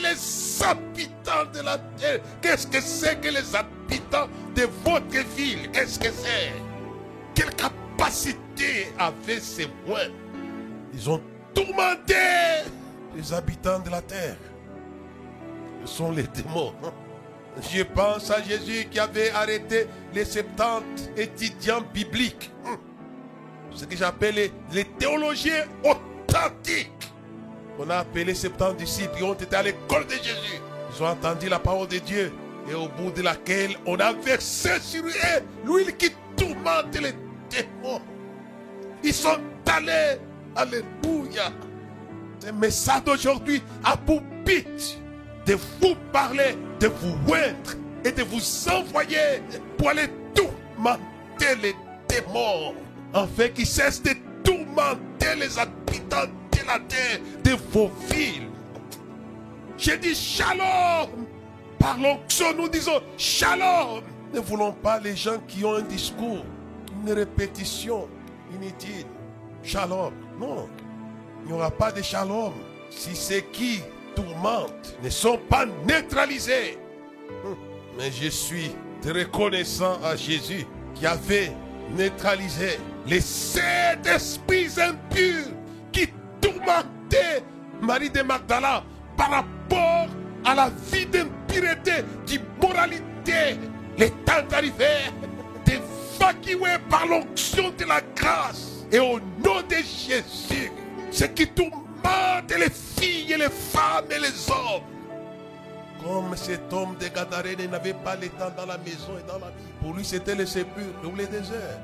les 0.00 0.62
habitants 0.62 0.88
habitants 0.98 1.50
de 1.52 1.60
la 1.60 1.78
terre. 1.96 2.20
Qu'est-ce 2.42 2.66
que 2.66 2.80
c'est 2.80 3.20
que 3.20 3.28
les 3.28 3.54
habitants 3.54 4.28
de 4.54 4.62
votre 4.84 5.36
ville? 5.36 5.70
Qu'est-ce 5.72 5.98
que 5.98 6.08
c'est? 6.10 6.52
Quelle 7.34 7.54
capacité 7.54 8.88
avaient 8.98 9.40
ces 9.40 9.68
moines? 9.86 10.12
Ils 10.92 11.10
ont 11.10 11.20
tourmenté 11.54 12.14
les 13.14 13.32
habitants 13.32 13.78
de 13.80 13.90
la 13.90 14.02
terre. 14.02 14.36
Ce 15.84 15.94
sont 15.94 16.12
les 16.12 16.24
démons. 16.24 16.74
Je 17.72 17.82
pense 17.82 18.30
à 18.30 18.42
Jésus 18.42 18.86
qui 18.90 18.98
avait 18.98 19.30
arrêté 19.30 19.86
les 20.14 20.24
70 20.24 21.10
étudiants 21.16 21.82
bibliques. 21.92 22.50
Ce 23.70 23.84
que 23.84 23.96
j'appelle 23.96 24.50
les, 24.72 24.84
théologiens 24.84 25.64
authentiques. 25.84 26.97
On 27.80 27.88
a 27.90 27.98
appelé 27.98 28.34
70 28.34 28.84
disciples 28.84 29.16
qui 29.16 29.22
ont 29.22 29.34
été 29.34 29.54
à 29.54 29.62
l'école 29.62 30.04
de 30.06 30.12
Jésus. 30.12 30.60
Ils 30.92 31.02
ont 31.02 31.06
entendu 31.06 31.48
la 31.48 31.60
parole 31.60 31.86
de 31.86 31.98
Dieu. 31.98 32.32
Et 32.68 32.74
au 32.74 32.88
bout 32.88 33.12
de 33.12 33.22
laquelle 33.22 33.76
on 33.86 33.96
a 34.00 34.12
versé 34.12 34.70
sur 34.80 35.04
eux 35.04 35.42
l'huile 35.64 35.96
qui 35.96 36.10
tourmente 36.36 36.92
les 37.00 37.12
démons. 37.48 38.00
Ils 39.02 39.14
sont 39.14 39.38
allés. 39.66 40.18
Alléluia. 40.56 41.52
Ce 42.44 42.50
message 42.50 43.04
d'aujourd'hui 43.04 43.62
a 43.84 43.96
pour 43.96 44.20
but 44.44 44.98
de 45.46 45.54
vous 45.80 45.94
parler, 46.12 46.56
de 46.80 46.88
vous 46.88 47.32
oindre 47.32 47.74
et 48.04 48.10
de 48.10 48.22
vous 48.24 48.68
envoyer 48.68 49.40
pour 49.76 49.90
aller 49.90 50.08
tourmenter 50.34 51.54
les 51.62 51.76
démons, 52.08 52.74
afin 53.14 53.48
qu'ils 53.48 53.66
cessent 53.66 54.02
de 54.02 54.14
tourmenter 54.42 55.36
les 55.36 55.46
de 55.46 55.77
terre, 56.88 57.20
de 57.42 57.52
vos 57.72 57.90
villes. 58.10 58.48
J'ai 59.76 59.96
dit 59.96 60.14
shalom. 60.14 61.26
Par 61.78 61.98
l'onction, 61.98 62.46
nous 62.56 62.68
disons 62.68 63.00
shalom. 63.16 64.02
Ne 64.34 64.40
voulons 64.40 64.72
pas 64.72 64.98
les 65.00 65.16
gens 65.16 65.38
qui 65.46 65.64
ont 65.64 65.74
un 65.74 65.82
discours, 65.82 66.44
une 67.06 67.12
répétition 67.12 68.08
inutile. 68.54 69.06
Shalom. 69.62 70.12
Non, 70.40 70.68
il 71.42 71.48
n'y 71.48 71.52
aura 71.52 71.70
pas 71.70 71.92
de 71.92 72.02
shalom 72.02 72.52
si 72.90 73.14
c'est 73.14 73.42
qui 73.52 73.80
tourmentent 74.14 74.96
ne 75.02 75.10
sont 75.10 75.38
pas 75.48 75.66
neutralisés. 75.86 76.78
Hum. 77.44 77.56
Mais 77.96 78.10
je 78.10 78.28
suis 78.28 78.70
reconnaissant 79.04 79.98
à 80.02 80.16
Jésus 80.16 80.66
qui 80.94 81.06
avait 81.06 81.52
neutralisé 81.96 82.78
les 83.06 83.20
sept 83.20 84.06
esprits 84.06 84.68
impurs 84.80 85.46
qui 86.40 86.48
tourmentaient 86.48 87.42
Marie 87.80 88.10
de 88.10 88.22
Magdala 88.22 88.82
par 89.16 89.30
rapport 89.30 90.06
à 90.44 90.54
la 90.54 90.70
vie 90.92 91.06
d'impureté, 91.06 92.04
d'immoralité. 92.26 93.58
Les 93.96 94.10
temps 94.10 94.42
d'arriver, 94.48 95.10
d'évacuer 95.64 96.78
par 96.88 97.06
l'onction 97.06 97.72
de 97.76 97.84
la 97.84 98.00
grâce 98.14 98.84
et 98.92 99.00
au 99.00 99.18
nom 99.18 99.60
de 99.68 99.76
Jésus, 99.76 100.70
ce 101.10 101.24
qui 101.24 101.48
tourmente 101.48 101.84
les 102.56 102.70
filles 102.70 103.32
et 103.32 103.36
les 103.36 103.50
femmes 103.50 104.06
et 104.10 104.20
les 104.20 104.50
hommes. 104.50 104.82
Comme 106.00 106.36
cet 106.36 106.72
homme 106.72 106.96
de 107.00 107.08
Gadarène 107.08 107.70
n'avait 107.70 107.92
pas 107.92 108.14
le 108.14 108.28
temps 108.28 108.52
dans 108.56 108.66
la 108.66 108.78
maison 108.78 109.18
et 109.18 109.26
dans 109.26 109.38
la 109.40 109.48
vie. 109.48 109.72
Pour 109.80 109.92
lui, 109.94 110.04
c'était 110.04 110.36
le 110.36 110.46
sépulcre 110.46 111.04
ou 111.04 111.16
les 111.16 111.26
déserts. 111.26 111.80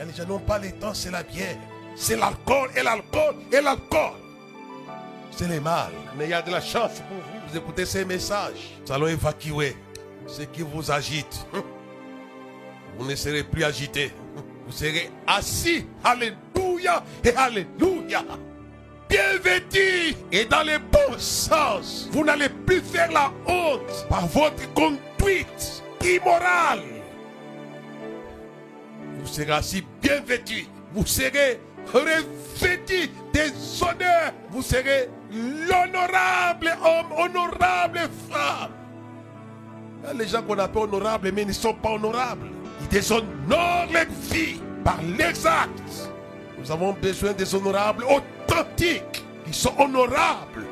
Et 0.00 0.04
les 0.06 0.12
gens 0.14 0.26
n'ont 0.26 0.38
pas 0.38 0.58
le 0.58 0.72
temps, 0.72 0.94
c'est 0.94 1.10
la 1.10 1.22
bière. 1.22 1.58
C'est 1.98 2.16
l'alcool 2.16 2.70
et 2.76 2.82
l'alcool 2.82 3.34
et 3.52 3.60
l'alcool. 3.60 4.12
C'est 5.32 5.48
le 5.48 5.60
mal. 5.60 5.90
Mais 6.16 6.24
il 6.24 6.30
y 6.30 6.34
a 6.34 6.42
de 6.42 6.50
la 6.50 6.60
chance 6.60 7.00
pour 7.00 7.16
vous. 7.16 7.48
Vous 7.50 7.56
écoutez 7.56 7.84
ces 7.84 8.04
messages. 8.04 8.76
Nous 8.86 8.92
allons 8.92 9.08
évacuer 9.08 9.76
ce 10.26 10.42
qui 10.42 10.62
vous 10.62 10.90
agite. 10.90 11.46
Vous 12.98 13.08
ne 13.08 13.14
serez 13.14 13.44
plus 13.44 13.62
agité. 13.64 14.12
Vous 14.66 14.72
serez 14.72 15.10
assis. 15.26 15.86
Alléluia 16.02 17.02
et 17.24 17.34
Alléluia 17.34 18.24
bien 19.08 19.38
vêtu 19.42 20.14
et 20.30 20.44
dans 20.44 20.62
le 20.62 20.78
bon 20.78 21.18
sens. 21.18 22.08
Vous 22.12 22.24
n'allez 22.24 22.48
plus 22.48 22.80
faire 22.80 23.10
la 23.10 23.32
honte 23.46 24.06
par 24.08 24.26
votre 24.26 24.72
conduite 24.74 25.82
immorale. 26.04 26.82
Vous 29.18 29.26
serez 29.26 29.52
ainsi 29.52 29.84
bien 30.02 30.20
vêtu. 30.20 30.66
Vous 30.92 31.06
serez 31.06 31.60
revêtu 31.92 33.10
des 33.32 33.52
honneurs. 33.82 34.32
Vous 34.50 34.62
serez 34.62 35.08
l'honorable 35.30 36.76
homme, 36.84 37.12
honorable 37.16 38.00
femme. 38.30 38.72
Les 40.16 40.28
gens 40.28 40.42
qu'on 40.42 40.58
appelle 40.58 40.82
honorables, 40.82 41.32
mais 41.32 41.42
ils 41.42 41.48
ne 41.48 41.52
sont 41.52 41.74
pas 41.74 41.90
honorables. 41.90 42.48
Ils 42.80 42.88
déshonorent 42.88 43.86
les 43.92 44.06
vies 44.30 44.60
par 44.84 44.98
les 45.02 45.46
actes. 45.46 46.10
Nous 46.58 46.70
avons 46.70 46.92
besoin 46.92 47.32
des 47.32 47.54
honorables 47.54 48.04
authentiques, 48.04 49.24
qui 49.46 49.52
sont 49.52 49.74
honorables. 49.78 50.66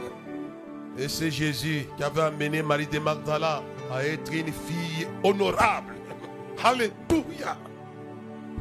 Et 0.98 1.08
c'est 1.08 1.30
Jésus 1.30 1.86
qui 1.96 2.02
avait 2.02 2.22
amené 2.22 2.62
Marie 2.62 2.86
de 2.86 2.98
Magdala 2.98 3.62
à 3.92 4.04
être 4.04 4.32
une 4.32 4.46
fille 4.46 5.06
honorable. 5.22 5.94
Alléluia. 6.64 7.56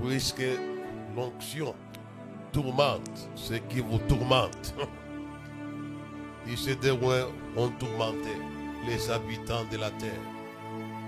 Puisque 0.03 0.43
l'onction 1.15 1.73
tourmente 2.55 3.29
ce 3.35 3.55
qui 3.55 3.81
vous 3.81 3.97
tourmente. 4.07 4.73
Et 6.49 6.55
ces 6.55 6.75
deux 6.75 6.93
ont 6.93 7.69
tourmenté 7.77 8.31
les 8.87 9.11
habitants 9.11 9.65
de 9.69 9.77
la 9.77 9.89
terre. 9.91 10.23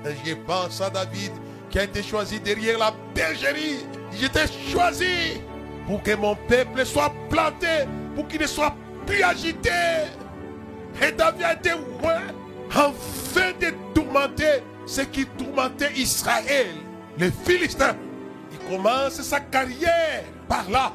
Et 0.05 0.29
je 0.29 0.35
pense 0.35 0.81
à 0.81 0.89
David 0.89 1.31
qui 1.69 1.79
a 1.79 1.83
été 1.83 2.03
choisi 2.03 2.41
derrière 2.41 2.77
la 2.77 2.93
bergerie. 3.15 3.85
J'étais 4.11 4.47
choisi 4.69 5.39
pour 5.87 6.03
que 6.03 6.15
mon 6.15 6.35
peuple 6.35 6.85
soit 6.85 7.13
planté, 7.29 7.85
pour 8.13 8.27
qu'il 8.27 8.41
ne 8.41 8.47
soit 8.47 8.75
plus 9.05 9.23
agité. 9.23 9.69
Et 11.01 11.13
David 11.13 11.43
a 11.43 11.53
été 11.53 11.69
loin 11.69 12.23
afin 12.71 13.51
de 13.61 13.73
tourmenter 13.93 14.63
ce 14.85 15.01
qui 15.01 15.25
tourmentait 15.25 15.93
Israël, 15.95 16.75
les 17.17 17.31
Philistins. 17.31 17.95
Il 18.51 18.69
commence 18.69 19.21
sa 19.21 19.39
carrière 19.39 20.25
par 20.49 20.69
là. 20.69 20.91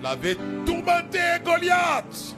Il 0.00 0.06
avait 0.06 0.36
tourmenté 0.64 1.18
Goliath. 1.44 2.34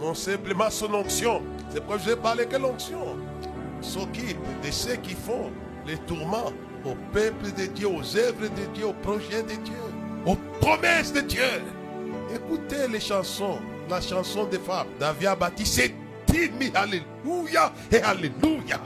Non 0.00 0.14
simplement 0.14 0.70
son 0.70 0.94
onction. 0.94 1.42
C'est 1.70 1.80
pourquoi 1.80 1.98
je 1.98 2.14
parler 2.14 2.46
que 2.46 2.56
l'onction 2.56 3.16
s'occupe 3.80 4.38
de 4.64 4.70
ceux 4.70 4.96
qui 4.96 5.14
font 5.14 5.50
les 5.86 5.98
tourments 5.98 6.52
au 6.84 6.94
peuple 7.12 7.52
de 7.56 7.66
Dieu, 7.66 7.88
aux 7.88 8.16
œuvres 8.16 8.48
de 8.48 8.74
Dieu, 8.74 8.86
aux 8.86 8.92
projets 8.94 9.42
de 9.42 9.54
Dieu 9.62 9.74
aux 10.26 10.36
promesses 10.60 11.12
de 11.12 11.20
Dieu. 11.20 11.42
Écoutez 12.34 12.88
les 12.90 13.00
chansons, 13.00 13.58
la 13.88 14.00
chanson 14.00 14.44
des 14.44 14.58
femmes. 14.58 14.86
David 14.98 15.26
a 15.26 15.34
bâti 15.34 15.66
ses 15.66 15.94
dix 16.26 16.50
Alléluia 16.74 17.72
et 17.90 18.00
Alléluia. 18.00 18.80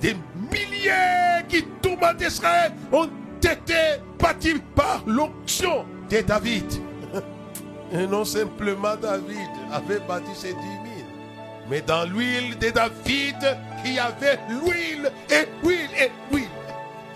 Des 0.00 0.16
milliers 0.50 1.44
qui 1.48 1.64
tourmentent 1.82 2.22
Israël 2.22 2.72
ont 2.92 3.08
été 3.38 4.00
bâtis 4.18 4.60
par 4.74 5.02
l'onction 5.06 5.84
de 6.08 6.20
David. 6.20 6.64
Et 7.92 8.06
non 8.06 8.24
simplement 8.24 8.96
David 8.96 9.50
avait 9.72 9.98
bâti 10.00 10.30
ses 10.34 10.54
dix 10.54 10.78
mille. 10.84 11.04
Mais 11.68 11.80
dans 11.80 12.04
l'huile 12.04 12.56
de 12.58 12.70
David, 12.70 13.58
il 13.84 13.94
y 13.94 13.98
avait 13.98 14.38
l'huile 14.48 15.10
et 15.28 15.46
l'huile 15.62 15.90
et 15.98 16.10
l'huile. 16.30 16.48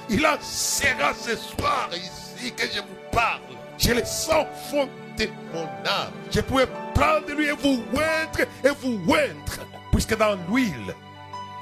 Il 0.08 0.26
en 0.26 0.37
sera 0.40 1.14
ce 1.14 1.37
soir 1.37 1.88
ici 1.92 2.52
que 2.52 2.64
je 2.64 2.80
vous 2.80 3.10
parle, 3.12 3.40
je 3.78 3.92
le 3.92 4.04
sens 4.04 4.46
fond 4.70 4.88
de 5.18 5.28
mon 5.52 5.62
âme. 5.62 6.12
Je 6.30 6.40
pouvais 6.40 6.66
prendre 6.94 7.30
lui 7.37 7.46
et 7.46 7.52
vous 7.52 7.82
oindre 7.94 8.40
et 8.62 8.68
vous 8.82 9.00
oindre. 9.10 9.66
Puisque 9.92 10.16
dans 10.16 10.37
l'huile 10.48 10.94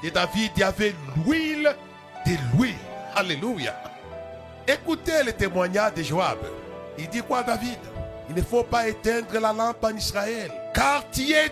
de 0.03 0.09
David, 0.09 0.51
il 0.55 0.59
y 0.59 0.63
avait 0.63 0.95
l'huile 1.15 1.75
de 2.25 2.31
l'huile. 2.55 2.75
Alléluia. 3.15 3.75
Écoutez 4.67 5.23
le 5.23 5.33
témoignage 5.33 5.93
de 5.93 6.03
Joab. 6.03 6.39
Il 6.97 7.07
dit 7.09 7.21
quoi 7.21 7.43
David? 7.43 7.77
Il 8.29 8.35
ne 8.35 8.41
faut 8.41 8.63
pas 8.63 8.87
éteindre 8.87 9.39
la 9.39 9.53
lampe 9.53 9.83
en 9.83 9.95
Israël. 9.95 10.51
Car 10.73 11.03
tu 11.11 11.31
es 11.31 11.51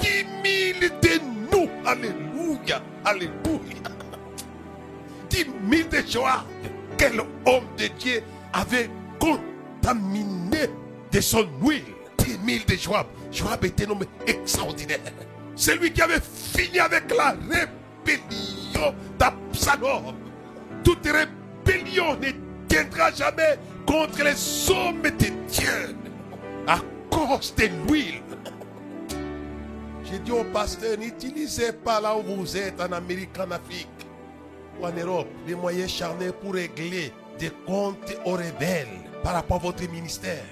dix 0.00 0.24
mille 0.42 0.90
de 1.02 1.20
nous. 1.52 1.68
Alléluia. 1.86 2.82
Alléluia. 3.04 3.90
Dix 5.28 5.46
mille 5.62 5.88
de 5.88 6.02
Joab. 6.06 6.42
Quel 6.98 7.20
homme 7.20 7.64
de 7.78 7.86
Dieu 7.98 8.22
avait 8.52 8.90
contaminé 9.18 10.68
de 11.10 11.20
son 11.20 11.46
huile. 11.62 11.82
10 12.18 12.38
000 12.46 12.64
de 12.68 12.74
Joab. 12.74 13.06
Joab 13.32 13.64
était 13.64 13.86
nommé 13.86 14.06
extraordinaire. 14.26 15.00
C'est 15.56 15.76
lui 15.76 15.92
qui 15.92 16.02
avait 16.02 16.20
fini 16.20 16.78
avec 16.78 17.10
la 17.14 17.30
rébellion 17.30 18.94
d'Absalom. 19.18 20.14
Toute 20.84 21.06
rébellion 21.06 22.16
ne 22.16 22.30
tiendra 22.68 23.10
jamais 23.12 23.58
contre 23.86 24.22
les 24.22 24.70
hommes 24.70 25.02
de 25.02 25.26
Dieu 25.48 25.96
à 26.66 26.78
cause 27.10 27.54
de 27.56 27.64
l'huile. 27.86 28.22
J'ai 30.04 30.18
dit 30.18 30.32
au 30.32 30.44
pasteur, 30.44 30.98
n'utilisez 30.98 31.72
pas 31.72 32.00
là 32.00 32.16
où 32.16 32.22
vous 32.22 32.56
êtes, 32.56 32.80
en 32.80 32.92
Amérique, 32.92 33.38
en 33.38 33.50
Afrique 33.50 33.88
ou 34.80 34.86
en 34.86 34.92
Europe, 34.92 35.28
les 35.46 35.54
moyens 35.54 35.90
charnels 35.90 36.32
pour 36.32 36.54
régler 36.54 37.12
des 37.38 37.50
comptes 37.66 38.16
aux 38.24 38.32
rebelles 38.32 38.88
par 39.22 39.34
rapport 39.34 39.58
à 39.58 39.60
votre 39.60 39.88
ministère. 39.90 40.44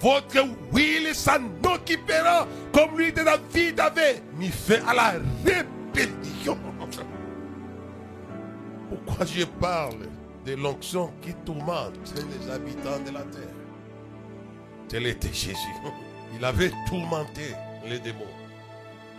Votre 0.00 0.46
huile 0.72 1.14
s'en 1.14 1.44
occupera 1.64 2.46
comme 2.72 2.98
lui 2.98 3.12
de 3.12 3.22
David 3.22 3.80
avait 3.80 4.22
mis 4.36 4.48
fin 4.48 4.82
à 4.86 4.94
la 4.94 5.12
rébellion. 5.44 6.58
Pourquoi 8.88 9.26
je 9.26 9.44
parle 9.44 10.08
de 10.44 10.54
l'onction 10.54 11.12
qui 11.20 11.34
tourmente 11.44 11.94
les 12.14 12.50
habitants 12.50 13.00
de 13.06 13.12
la 13.12 13.22
terre? 13.22 13.69
Tel 14.90 15.06
était 15.06 15.32
Jésus. 15.32 15.54
Il 16.36 16.44
avait 16.44 16.72
tourmenté 16.86 17.54
les 17.86 18.00
démons. 18.00 18.24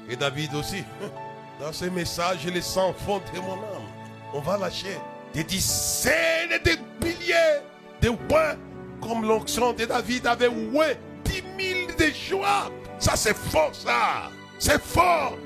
Et 0.10 0.16
David 0.16 0.54
aussi. 0.54 0.84
Dans 1.60 1.72
ce 1.72 1.86
message, 1.86 2.46
les 2.46 2.78
enfants 2.78 3.22
de 3.34 3.40
mon 3.40 3.54
âme. 3.54 3.88
On 4.34 4.42
va 4.42 4.58
lâcher 4.58 4.98
des 5.34 5.44
dizaines 5.44 6.60
de 6.64 7.06
milliers 7.06 7.62
de 8.02 8.10
oins 8.10 8.58
comme 9.02 9.26
l'onction 9.26 9.74
de 9.74 9.86
David 9.86 10.28
avait 10.28 10.48
oué 10.48 10.98
10 11.26 11.44
000 11.60 11.92
de 11.98 12.14
joie. 12.14 12.72
Ça, 13.00 13.16
c'est 13.16 13.36
fort, 13.36 13.74
ça. 13.74 14.30
C'est 14.60 14.82
fort. 14.82 15.38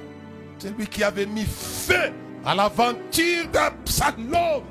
C'est 0.58 0.76
lui 0.76 0.88
qui 0.88 1.04
avait 1.04 1.26
mis 1.26 1.46
fin 1.46 2.12
à 2.46 2.56
l'aventure 2.56 3.48
d'Absalom. 3.52 4.64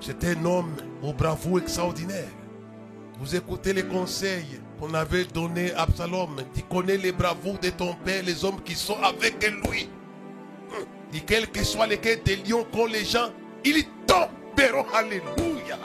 C'était 0.00 0.36
un 0.36 0.44
homme 0.44 0.76
au 1.02 1.12
bravo 1.12 1.58
extraordinaire. 1.58 2.28
Vous 3.18 3.34
écoutez 3.36 3.72
les 3.72 3.84
conseils 3.84 4.60
qu'on 4.78 4.94
avait 4.94 5.24
donnés 5.24 5.72
à 5.72 5.82
Absalom. 5.82 6.36
Tu 6.54 6.62
connais 6.62 6.96
les 6.96 7.12
bravos 7.12 7.56
de 7.60 7.70
ton 7.70 7.94
père, 8.04 8.22
les 8.24 8.44
hommes 8.44 8.60
qui 8.62 8.74
sont 8.74 8.96
avec 9.02 9.42
lui. 9.68 9.88
Et 11.12 11.20
quels 11.20 11.48
que 11.48 11.62
soient 11.62 11.86
les 11.86 11.98
quais 11.98 12.16
des 12.16 12.36
lions 12.36 12.66
qu'ont 12.72 12.86
les 12.86 13.04
gens, 13.04 13.30
ils 13.64 13.84
tomberont. 14.06 14.86
Alléluia. 14.92 15.78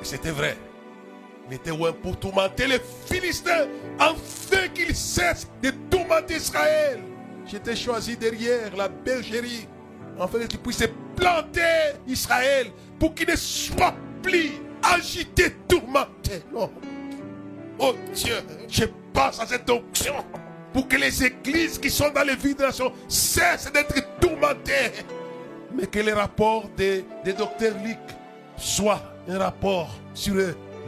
Et 0.00 0.04
c'était 0.04 0.30
vrai. 0.30 0.56
Il 1.48 1.54
était 1.54 1.70
loin 1.70 1.92
pour 1.92 2.18
tourmenter 2.18 2.66
les 2.66 2.80
Philistins 3.06 3.66
afin 3.98 4.68
qu'ils 4.74 4.96
cessent 4.96 5.48
de 5.62 5.70
tourmenter 5.90 6.34
Israël. 6.34 7.00
J'étais 7.46 7.76
choisi 7.76 8.16
derrière 8.16 8.74
la 8.76 8.88
bergerie 8.88 9.68
afin 10.18 10.40
que 10.40 10.46
tu 10.46 10.58
puisses 10.58 10.88
planter 11.14 11.94
Israël 12.08 12.72
pour 12.98 13.14
qu'il 13.14 13.28
ne 13.28 13.36
soit 13.36 13.94
plus 14.22 14.50
agité, 14.82 15.52
tourmenté. 15.68 16.42
Oh 17.78 17.94
Dieu, 18.14 18.36
je 18.68 18.84
passe 19.12 19.40
à 19.40 19.46
cette 19.46 19.68
onction 19.68 20.14
pour 20.72 20.88
que 20.88 20.96
les 20.96 21.24
églises 21.24 21.78
qui 21.78 21.90
sont 21.90 22.10
dans 22.10 22.22
les 22.22 22.54
nation 22.54 22.92
cessent 23.08 23.70
d'être 23.72 24.18
tourmentées. 24.20 24.92
Mais 25.74 25.86
que 25.86 25.98
les 25.98 26.12
rapports 26.12 26.68
des, 26.76 27.04
des 27.24 27.32
docteurs 27.32 27.74
Luc 27.84 27.98
soient 28.56 29.02
un 29.28 29.38
rapport 29.38 29.94
sur 30.14 30.34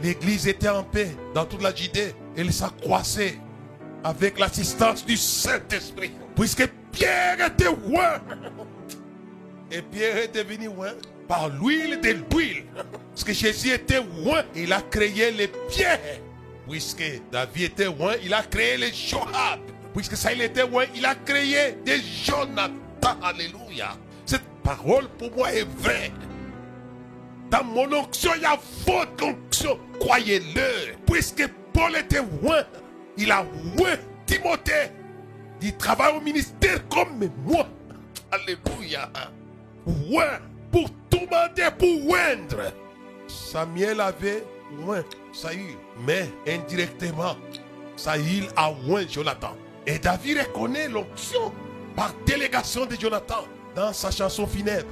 L'église 0.01 0.47
était 0.47 0.69
en 0.69 0.83
paix 0.83 1.09
dans 1.33 1.45
toute 1.45 1.61
la 1.61 1.75
Judée. 1.75 2.13
Elle 2.37 2.53
s'accroissait 2.53 3.37
avec 4.03 4.39
l'assistance 4.39 5.05
du 5.05 5.17
Saint-Esprit. 5.17 6.11
Puisque 6.35 6.67
Pierre 6.91 7.37
était 7.45 7.65
loin. 7.65 8.19
Et 9.71 9.81
Pierre 9.81 10.17
est 10.17 10.33
devenu 10.33 10.67
loin 10.67 10.91
par 11.27 11.49
l'huile 11.49 11.99
de 12.01 12.09
l'huile. 12.09 12.65
Parce 13.11 13.23
que 13.23 13.33
Jésus 13.33 13.71
était 13.71 14.01
loin, 14.01 14.43
il 14.55 14.71
a 14.71 14.81
créé 14.81 15.31
les 15.31 15.49
pierres. 15.69 16.21
Puisque 16.69 17.03
David 17.31 17.63
était 17.63 17.85
loin, 17.85 18.13
il 18.23 18.31
a 18.31 18.43
créé 18.43 18.77
les 18.77 18.93
Joab. 18.93 19.59
Puisque 19.95 20.15
ça, 20.15 20.31
il 20.31 20.41
était 20.41 20.67
loin, 20.67 20.85
il 20.95 21.03
a 21.03 21.15
créé 21.15 21.75
des 21.83 21.99
Jonathan. 21.99 22.71
Alléluia. 23.23 23.97
Cette 24.23 24.47
parole 24.63 25.07
pour 25.17 25.31
moi 25.35 25.51
est 25.51 25.67
vraie. 25.79 26.11
Dans 27.49 27.63
mon 27.63 27.91
onction, 27.91 28.31
il 28.35 28.43
y 28.43 28.45
a 28.45 28.59
votre 28.85 29.25
onction. 29.25 29.79
Croyez-le. 29.99 30.95
Puisque 31.07 31.47
Paul 31.73 31.95
était 31.95 32.21
loin, 32.41 32.63
il 33.17 33.31
a 33.31 33.43
loin 33.75 33.95
Timothée. 34.27 34.91
Il 35.61 35.75
travaille 35.75 36.17
au 36.17 36.21
ministère 36.21 36.87
comme 36.87 37.27
moi. 37.45 37.67
Alléluia. 38.31 39.09
Loin 39.87 40.39
pour 40.71 40.87
tourmenter, 41.09 41.67
pour 41.79 42.11
oindre. 42.11 42.71
Samuel 43.27 44.01
avait 44.01 44.43
loin 44.77 45.03
Saül, 45.33 45.77
mais 46.05 46.29
indirectement, 46.47 47.35
Saül 47.95 48.47
a 48.55 48.71
loin 48.85 49.05
Jonathan. 49.07 49.55
Et 49.85 49.99
David 49.99 50.39
reconnaît 50.39 50.87
l'onction 50.87 51.51
par 51.95 52.13
délégation 52.25 52.85
de 52.85 52.95
Jonathan 52.95 53.45
dans 53.75 53.93
sa 53.93 54.11
chanson 54.11 54.45
funèbre. 54.45 54.87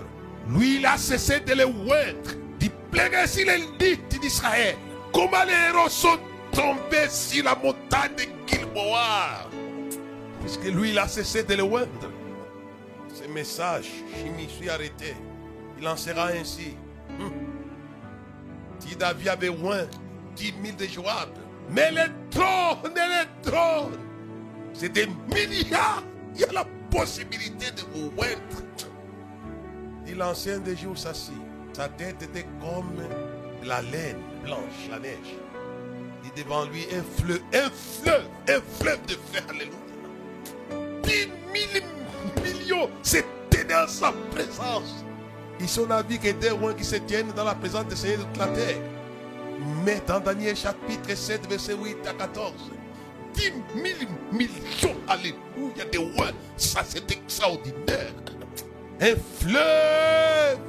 Lui, 0.49 0.77
il 0.77 0.85
a 0.85 0.97
cessé 0.97 1.39
de 1.41 1.53
le 1.53 1.65
oindre 1.65 2.47
plairait 2.91 3.27
sur 3.27 3.45
les 3.45 3.57
lits 3.79 4.19
d'Israël. 4.19 4.75
Comment 5.13 5.43
les 5.45 5.53
héros 5.69 5.89
sont 5.89 6.17
tombés 6.51 7.09
sur 7.09 7.43
la 7.43 7.55
montagne 7.55 8.15
de 8.17 8.23
Gilboa? 8.47 9.49
Puisque 10.41 10.65
lui, 10.65 10.91
il 10.91 10.99
a 10.99 11.07
cessé 11.07 11.43
de 11.43 11.55
le 11.55 11.63
oindre. 11.63 12.11
Ce 13.13 13.27
message, 13.27 13.89
je 14.17 14.31
m'y 14.31 14.49
suis 14.49 14.69
arrêté. 14.69 15.15
Il 15.79 15.87
en 15.87 15.97
sera 15.97 16.27
ainsi. 16.27 16.75
Hum. 17.19 17.46
David 18.97 19.27
avait 19.27 19.47
loin 19.47 19.85
10 20.35 20.53
000 20.63 20.77
de 20.77 20.85
Joab, 20.85 21.29
mais 21.69 21.91
les 21.91 22.07
trônes, 22.31 22.93
les 22.95 23.51
trônes, 23.51 23.99
c'est 24.73 24.89
des 24.89 25.07
milliards. 25.33 26.03
Il 26.35 26.41
y 26.41 26.43
a 26.43 26.51
la 26.51 26.65
possibilité 26.91 27.71
de 27.71 27.81
vous 27.93 28.11
oindre. 28.17 28.63
Et 30.05 30.13
l'ancien 30.13 30.59
des 30.59 30.75
jours 30.75 30.97
s'assit. 30.97 31.33
Sa 31.73 31.89
tête 31.89 32.21
était 32.23 32.47
comme 32.61 33.03
la 33.63 33.81
laine 33.81 34.21
blanche, 34.43 34.89
la 34.89 34.99
neige. 34.99 35.35
Et 36.25 36.41
devant 36.41 36.65
lui 36.65 36.85
un 36.93 37.03
fleuve, 37.21 37.41
un 37.53 37.69
fleuve, 37.69 38.27
un 38.47 38.61
fleuve 38.79 39.05
de 39.05 39.15
fer. 39.31 39.43
Alléluia. 39.49 39.77
10 41.03 41.29
mille 41.53 41.83
millions 42.43 42.89
s'étaient 43.01 43.63
dans 43.67 43.87
sa 43.87 44.11
présence. 44.31 45.03
Et 45.59 45.67
son 45.67 45.89
avis 45.89 46.19
qui 46.19 46.27
était 46.27 46.49
loin 46.49 46.73
qui 46.73 46.83
se 46.83 46.95
tiennent 46.97 47.31
dans 47.35 47.43
la 47.43 47.55
présence 47.55 47.87
du 47.87 47.95
Seigneur 47.95 48.19
de 48.19 48.23
toute 48.25 48.37
la 48.37 48.47
terre. 48.47 48.77
Mais 49.83 50.01
dans 50.05 50.19
Daniel 50.19 50.55
chapitre 50.55 51.15
7, 51.15 51.49
verset 51.49 51.73
8 51.73 51.97
à 52.07 52.13
14, 52.13 52.53
10 53.33 53.53
mille 53.75 54.07
millions, 54.31 54.95
alléluia, 55.07 55.85
de 55.91 55.97
rois, 56.15 56.31
ça 56.55 56.81
c'est 56.87 57.09
extraordinaire. 57.11 58.13
Un 58.99 59.15
fleuve 59.39 60.59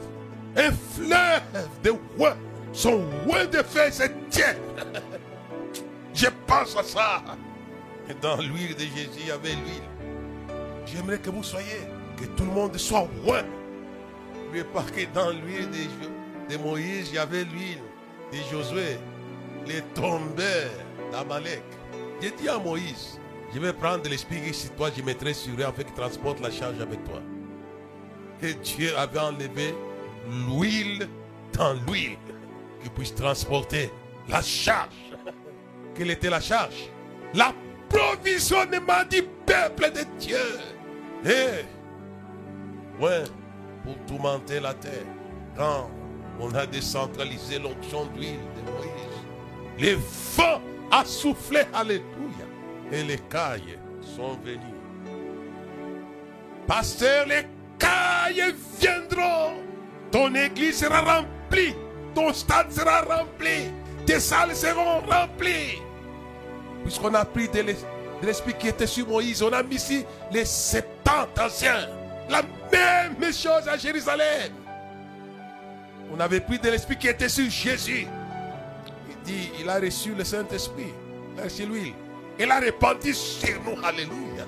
un 0.59 0.73
fleuve 0.73 1.69
de 1.83 1.93
rois. 2.17 2.37
Son 2.73 3.03
roi 3.25 3.47
de 3.47 3.63
fer 3.63 3.93
se 3.93 4.05
tient. 4.31 4.57
Je 6.15 6.27
pense 6.47 6.77
à 6.77 6.83
ça. 6.83 7.23
Et 8.09 8.15
dans 8.21 8.37
l'huile 8.37 8.75
de 8.75 8.81
Jésus, 8.81 9.21
il 9.21 9.27
y 9.27 9.31
avait 9.31 9.51
l'huile. 9.51 9.83
J'aimerais 10.87 11.19
que 11.19 11.31
vous 11.31 11.43
soyez, 11.43 11.87
que 12.17 12.25
tout 12.25 12.45
le 12.45 12.51
monde 12.51 12.77
soit 12.77 13.07
roi. 13.25 13.43
Mais 14.59 14.65
pas 14.65 14.83
que 14.83 15.05
dans 15.15 15.31
l'huile 15.31 15.69
de, 16.51 16.57
Moïse, 16.57 17.11
il 17.11 17.15
y 17.15 17.19
avait 17.19 17.45
l'huile 17.45 17.79
de 18.33 18.39
Josué. 18.51 18.99
Les 19.69 19.83
tombeurs 19.95 20.73
d'Amalek. 21.13 21.63
J'ai 22.21 22.33
dit 22.33 22.49
à 22.49 22.59
Moïse, 22.59 23.21
je 23.55 23.61
vais 23.61 23.73
prendre 23.73 24.09
l'esprit 24.09 24.41
ici, 24.41 24.69
toi, 24.77 24.91
je 24.97 25.01
mettrai 25.01 25.33
sur 25.33 25.53
eux 25.57 25.63
afin 25.63 25.85
qu'il 25.85 25.95
transporte 25.95 26.41
la 26.41 26.51
charge 26.51 26.81
avec 26.81 27.05
toi. 27.05 27.21
Et 28.43 28.55
Dieu 28.55 28.99
avait 28.99 29.21
enlevé 29.21 29.77
l'huile 30.29 31.09
dans 31.53 31.75
l'huile 31.75 32.19
qui 32.83 32.89
puisse 32.89 33.15
transporter 33.15 33.93
la 34.29 34.43
charge. 34.43 35.15
Quelle 35.95 36.11
était 36.11 36.31
la 36.31 36.41
charge? 36.41 36.91
L'approvisionnement 37.33 39.05
du 39.09 39.23
peuple 39.47 39.93
de 39.93 40.03
Dieu. 40.19 40.37
Et, 41.25 41.65
ouais, 43.01 43.23
pour 43.89 43.97
tourmenter 44.07 44.61
la 44.61 44.75
terre, 44.75 45.07
quand 45.57 45.89
on 46.39 46.55
a 46.55 46.67
décentralisé 46.67 47.59
l'onction 47.59 48.05
d'huile 48.07 48.39
de 48.57 48.71
Moïse, 48.71 49.19
les 49.79 49.95
vents 50.37 50.61
a 50.91 51.05
soufflé, 51.07 51.61
alléluia, 51.73 52.05
et 52.93 53.03
les 53.03 53.17
cailles 53.19 53.79
sont 54.03 54.37
venues. 54.45 54.59
Pasteur, 56.67 57.27
les 57.27 57.47
cailles 57.79 58.55
viendront 58.79 59.55
ton 60.11 60.35
église 60.35 60.79
sera 60.79 61.01
remplie. 61.01 61.75
Ton 62.15 62.33
stade 62.33 62.73
sera 62.73 63.03
rempli. 63.03 63.71
Tes 64.07 64.21
salles 64.21 64.55
seront 64.55 65.01
remplies. 65.01 65.83
Puisqu'on 66.83 67.15
a 67.15 67.25
pris 67.25 67.49
de 67.49 68.27
l'esprit 68.27 68.55
qui 68.59 68.69
était 68.69 68.87
sur 68.87 69.07
Moïse, 69.07 69.43
on 69.43 69.53
a 69.53 69.63
mis 69.63 69.77
ici 69.77 70.05
les 70.33 70.45
70 70.45 71.43
anciens. 71.43 71.98
La 72.29 72.43
même 72.73 73.33
chose 73.33 73.67
à 73.69 73.77
Jérusalem. 73.77 74.53
On 76.13 76.21
avait 76.21 76.41
pris 76.41 76.59
de 76.59 76.69
l'esprit 76.69 76.97
qui 76.97 77.09
était 77.09 77.29
sur 77.29 77.49
Jésus. 77.51 78.07
Il 79.11 79.17
dit, 79.25 79.51
il 79.61 79.69
a 79.69 79.79
reçu 79.79 80.15
le 80.15 80.25
Saint-Esprit. 80.25 80.93
Il 81.35 81.41
a 81.41 81.45
reçu 81.45 81.67
l'huile. 81.67 81.95
Il 82.39 82.51
a 82.51 82.59
répandu 82.59 83.13
sur 83.13 83.61
nous. 83.63 83.85
Alléluia. 83.85 84.47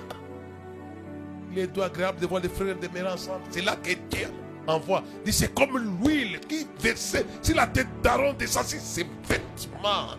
Il 1.51 1.59
est 1.59 1.67
doux 1.67 1.81
agréable 1.81 2.19
de 2.19 2.27
voir 2.27 2.41
les 2.41 2.49
frères 2.49 2.75
demeurer 2.75 3.13
ensemble. 3.13 3.41
C'est 3.49 3.61
là 3.63 3.75
que 3.75 3.91
Dieu 4.09 4.27
envoie. 4.67 5.03
C'est 5.29 5.53
comme 5.53 5.77
l'huile 5.77 6.39
qui 6.41 6.67
versait 6.79 7.25
sur 7.41 7.55
la 7.55 7.67
tête 7.67 7.87
d'Aaron 8.01 8.33
descendit 8.33 8.79
ses 8.79 9.05
vêtements. 9.27 10.15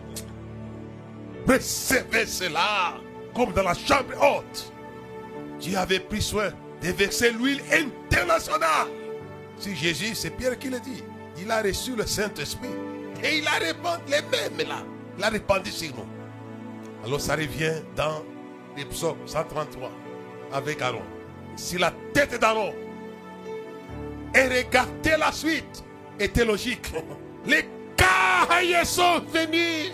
Recevez 1.47 2.27
cela 2.27 2.95
comme 3.33 3.51
dans 3.53 3.63
la 3.63 3.73
chambre 3.73 4.13
haute. 4.21 4.71
Dieu 5.59 5.77
avait 5.77 5.99
pris 5.99 6.21
soin 6.21 6.51
de 6.83 6.91
verser 6.91 7.31
l'huile 7.31 7.61
internationale. 7.71 8.87
Si 9.57 9.75
Jésus, 9.75 10.15
c'est 10.15 10.31
Pierre 10.31 10.59
qui 10.59 10.69
le 10.69 10.79
dit. 10.79 11.03
Il 11.39 11.49
a 11.49 11.61
reçu 11.61 11.95
le 11.95 12.05
Saint-Esprit. 12.05 12.69
Et 13.23 13.37
il 13.37 13.47
a 13.47 13.51
répandu 13.51 14.03
les 14.09 14.21
mêmes 14.21 14.67
là. 14.67 14.83
Il 15.17 15.23
a 15.23 15.29
répandu 15.29 15.71
sur 15.71 15.95
nous. 15.95 16.05
Alors 17.05 17.21
ça 17.21 17.35
revient 17.35 17.81
dans 17.95 18.23
les 18.75 18.85
psaumes 18.85 19.17
133 19.25 19.91
avec 20.51 20.81
Aaron. 20.81 21.01
Si 21.55 21.77
la 21.77 21.93
tête 22.13 22.39
d'Aaron 22.39 22.73
et 24.35 24.47
regardez 24.47 25.15
la 25.17 25.31
suite 25.31 25.83
était 26.19 26.45
logique. 26.45 26.91
Les 27.45 27.65
cailles 27.95 28.85
sont 28.85 29.19
venus. 29.31 29.91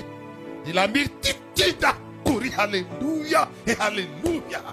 Et 0.66 0.72
la 0.72 0.88
multitude 0.88 1.84
a 1.84 1.96
couru. 2.24 2.52
Alléluia 2.58 3.50
et 3.68 3.76
Alléluia. 3.80 4.64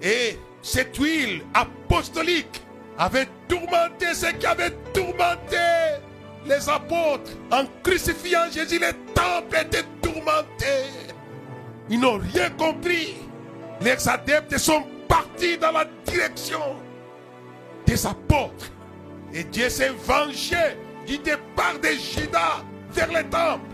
Et 0.00 0.38
cette 0.64 0.96
huile 0.96 1.42
apostolique 1.52 2.62
avait 2.98 3.28
tourmenté 3.48 4.14
ceux 4.14 4.32
qui 4.32 4.46
avaient 4.46 4.72
tourmenté 4.94 5.58
les 6.46 6.68
apôtres. 6.70 7.32
En 7.52 7.64
crucifiant 7.82 8.50
Jésus, 8.50 8.78
les 8.78 8.94
temples 9.12 9.58
étaient 9.60 9.84
tourmentés. 10.00 10.88
Ils 11.90 12.00
n'ont 12.00 12.18
rien 12.18 12.48
compris. 12.50 13.14
Les 13.82 14.08
adeptes 14.08 14.56
sont 14.56 14.84
partis 15.06 15.58
dans 15.58 15.72
la 15.72 15.84
direction 16.06 16.76
des 17.86 18.06
apôtres. 18.06 18.70
Et 19.34 19.44
Dieu 19.44 19.68
s'est 19.68 19.92
vengé 20.06 20.78
du 21.06 21.18
départ 21.18 21.78
de 21.82 21.88
Judas 21.88 22.64
vers 22.90 23.08
les 23.08 23.24
temples. 23.24 23.68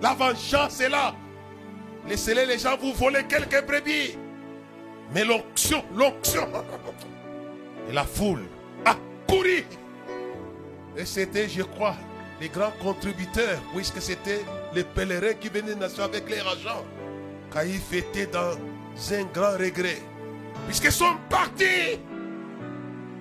La 0.00 0.14
vengeance 0.14 0.80
est 0.80 0.88
là. 0.88 1.14
Laissez-les 2.08 2.46
les 2.46 2.58
gens 2.58 2.78
vous 2.78 2.94
voler 2.94 3.24
quelques 3.24 3.66
brebis. 3.66 4.16
Mais 5.14 5.24
l'onction, 5.24 5.84
l'onction. 5.94 6.48
Et 7.88 7.92
la 7.92 8.04
foule 8.04 8.44
a 8.84 8.96
couru. 9.28 9.64
Et 10.96 11.04
c'était, 11.04 11.48
je 11.48 11.62
crois, 11.62 11.96
les 12.40 12.48
grands 12.48 12.72
contributeurs, 12.82 13.60
puisque 13.74 14.00
c'était 14.00 14.44
les 14.74 14.84
pèlerins 14.84 15.34
qui 15.34 15.48
venaient 15.48 15.74
nation 15.74 16.04
avec 16.04 16.28
les 16.28 16.40
agents. 16.40 16.84
Caïphe 17.52 17.92
était 17.92 18.26
dans 18.26 18.52
un 19.12 19.24
grand 19.32 19.52
regret. 19.52 19.98
Puisqu'ils 20.66 20.92
sont 20.92 21.16
partis. 21.28 21.98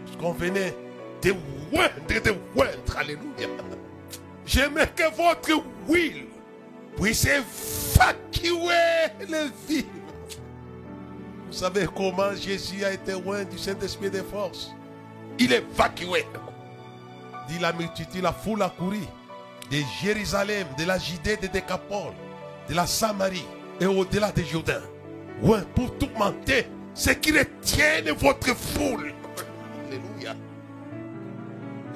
Puisqu'on 0.06 0.32
venait 0.34 0.76
de 1.22 1.32
oindre, 1.74 2.24
de 2.24 2.34
oindre. 2.56 2.98
Alléluia. 2.98 3.48
J'aimerais 4.46 4.90
que 4.96 5.04
votre 5.16 5.64
huile 5.88 6.26
puisse 6.98 7.26
évacuer 7.26 8.60
les 9.28 9.50
villes. 9.68 9.86
Vous 11.52 11.58
savez 11.58 11.86
comment 11.94 12.34
Jésus 12.34 12.86
a 12.86 12.94
été 12.94 13.12
loin 13.12 13.44
du 13.44 13.58
Saint-Esprit 13.58 14.10
des 14.10 14.24
forces? 14.24 14.72
Il 15.38 15.52
est 15.52 15.58
évacué. 15.58 16.26
Dit 17.50 17.60
la 17.60 17.74
multitude, 17.74 18.24
la 18.24 18.32
foule 18.32 18.62
a 18.62 18.70
couru 18.70 19.02
de 19.70 19.78
Jérusalem, 20.02 20.66
de 20.78 20.86
la 20.86 20.98
Judée, 20.98 21.36
de 21.36 21.48
Décapole, 21.48 22.14
de 22.70 22.74
la 22.74 22.88
Samarie 22.88 23.44
et 23.82 23.86
au-delà 23.86 24.32
de 24.32 24.44
Jourdain. 24.44 24.82
Ouais, 25.42 25.60
pour 25.76 25.98
tourmenter 25.98 26.68
ceux 26.94 27.16
qui 27.16 27.38
retiennent 27.38 28.12
votre 28.12 28.56
foule. 28.56 29.14
Alléluia. 29.88 30.36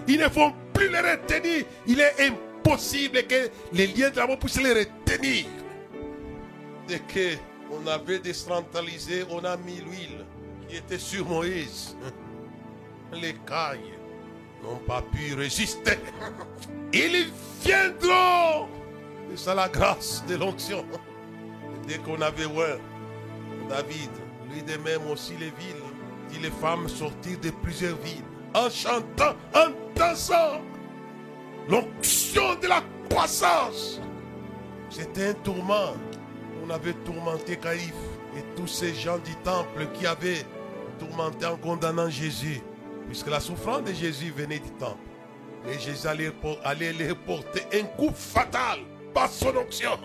Ils 0.05 0.19
ne 0.19 0.27
vont 0.27 0.53
plus 0.73 0.89
les 0.89 0.99
retenir. 0.99 1.65
Il 1.87 2.01
est 2.01 2.27
impossible 2.27 3.23
que 3.23 3.49
les 3.71 3.87
liens 3.87 4.09
de 4.09 4.17
l'amour 4.17 4.37
puissent 4.37 4.61
les 4.61 4.73
retenir. 4.73 5.45
Que 6.89 7.35
on 7.71 7.87
avait 7.87 8.19
décentralisé, 8.19 9.25
on 9.29 9.43
a 9.43 9.57
mis 9.57 9.77
l'huile 9.77 10.25
qui 10.67 10.77
était 10.77 10.99
sur 10.99 11.25
Moïse. 11.27 11.95
Les 13.13 13.33
cailles 13.45 13.93
n'ont 14.63 14.77
pas 14.77 15.01
pu 15.01 15.33
résister. 15.33 15.99
Ils 16.93 17.27
viendront. 17.63 18.67
C'est 19.29 19.37
ça 19.37 19.55
la 19.55 19.69
grâce 19.69 20.23
de 20.27 20.35
l'onction. 20.35 20.85
Dès 21.87 21.97
qu'on 21.99 22.21
avait 22.21 22.45
ouais, 22.45 22.79
David, 23.69 24.09
lui 24.51 24.63
de 24.63 24.77
même 24.77 25.07
aussi 25.11 25.33
les 25.33 25.51
villes, 25.51 25.83
dit 26.29 26.39
les 26.39 26.51
femmes 26.51 26.87
sortir 26.87 27.39
de 27.39 27.49
plusieurs 27.49 27.97
villes 27.97 28.23
en 28.53 28.69
chantant, 28.69 29.35
en 29.53 29.71
dansant. 29.95 30.61
L'onction 31.67 32.55
de 32.61 32.67
la 32.67 32.81
croissance. 33.09 33.99
C'était 34.89 35.29
un 35.29 35.33
tourment. 35.33 35.93
On 36.65 36.69
avait 36.71 36.93
tourmenté 36.93 37.57
Caïphe 37.57 37.93
et 38.35 38.41
tous 38.55 38.67
ces 38.67 38.95
gens 38.95 39.19
du 39.19 39.35
temple 39.43 39.87
qui 39.93 40.07
avaient 40.07 40.43
tourmenté 40.97 41.45
en 41.45 41.57
condamnant 41.57 42.09
Jésus. 42.09 42.61
Puisque 43.07 43.27
la 43.27 43.39
souffrance 43.39 43.83
de 43.83 43.93
Jésus 43.93 44.33
venait 44.35 44.59
du 44.59 44.71
temple. 44.71 44.97
Et 45.69 45.77
Jésus 45.77 46.07
allait, 46.07 46.31
allait 46.63 46.93
leur 46.93 47.15
porter 47.17 47.61
un 47.73 47.83
coup 47.83 48.11
fatal 48.15 48.79
par 49.13 49.29
son 49.29 49.55
onction. 49.55 49.91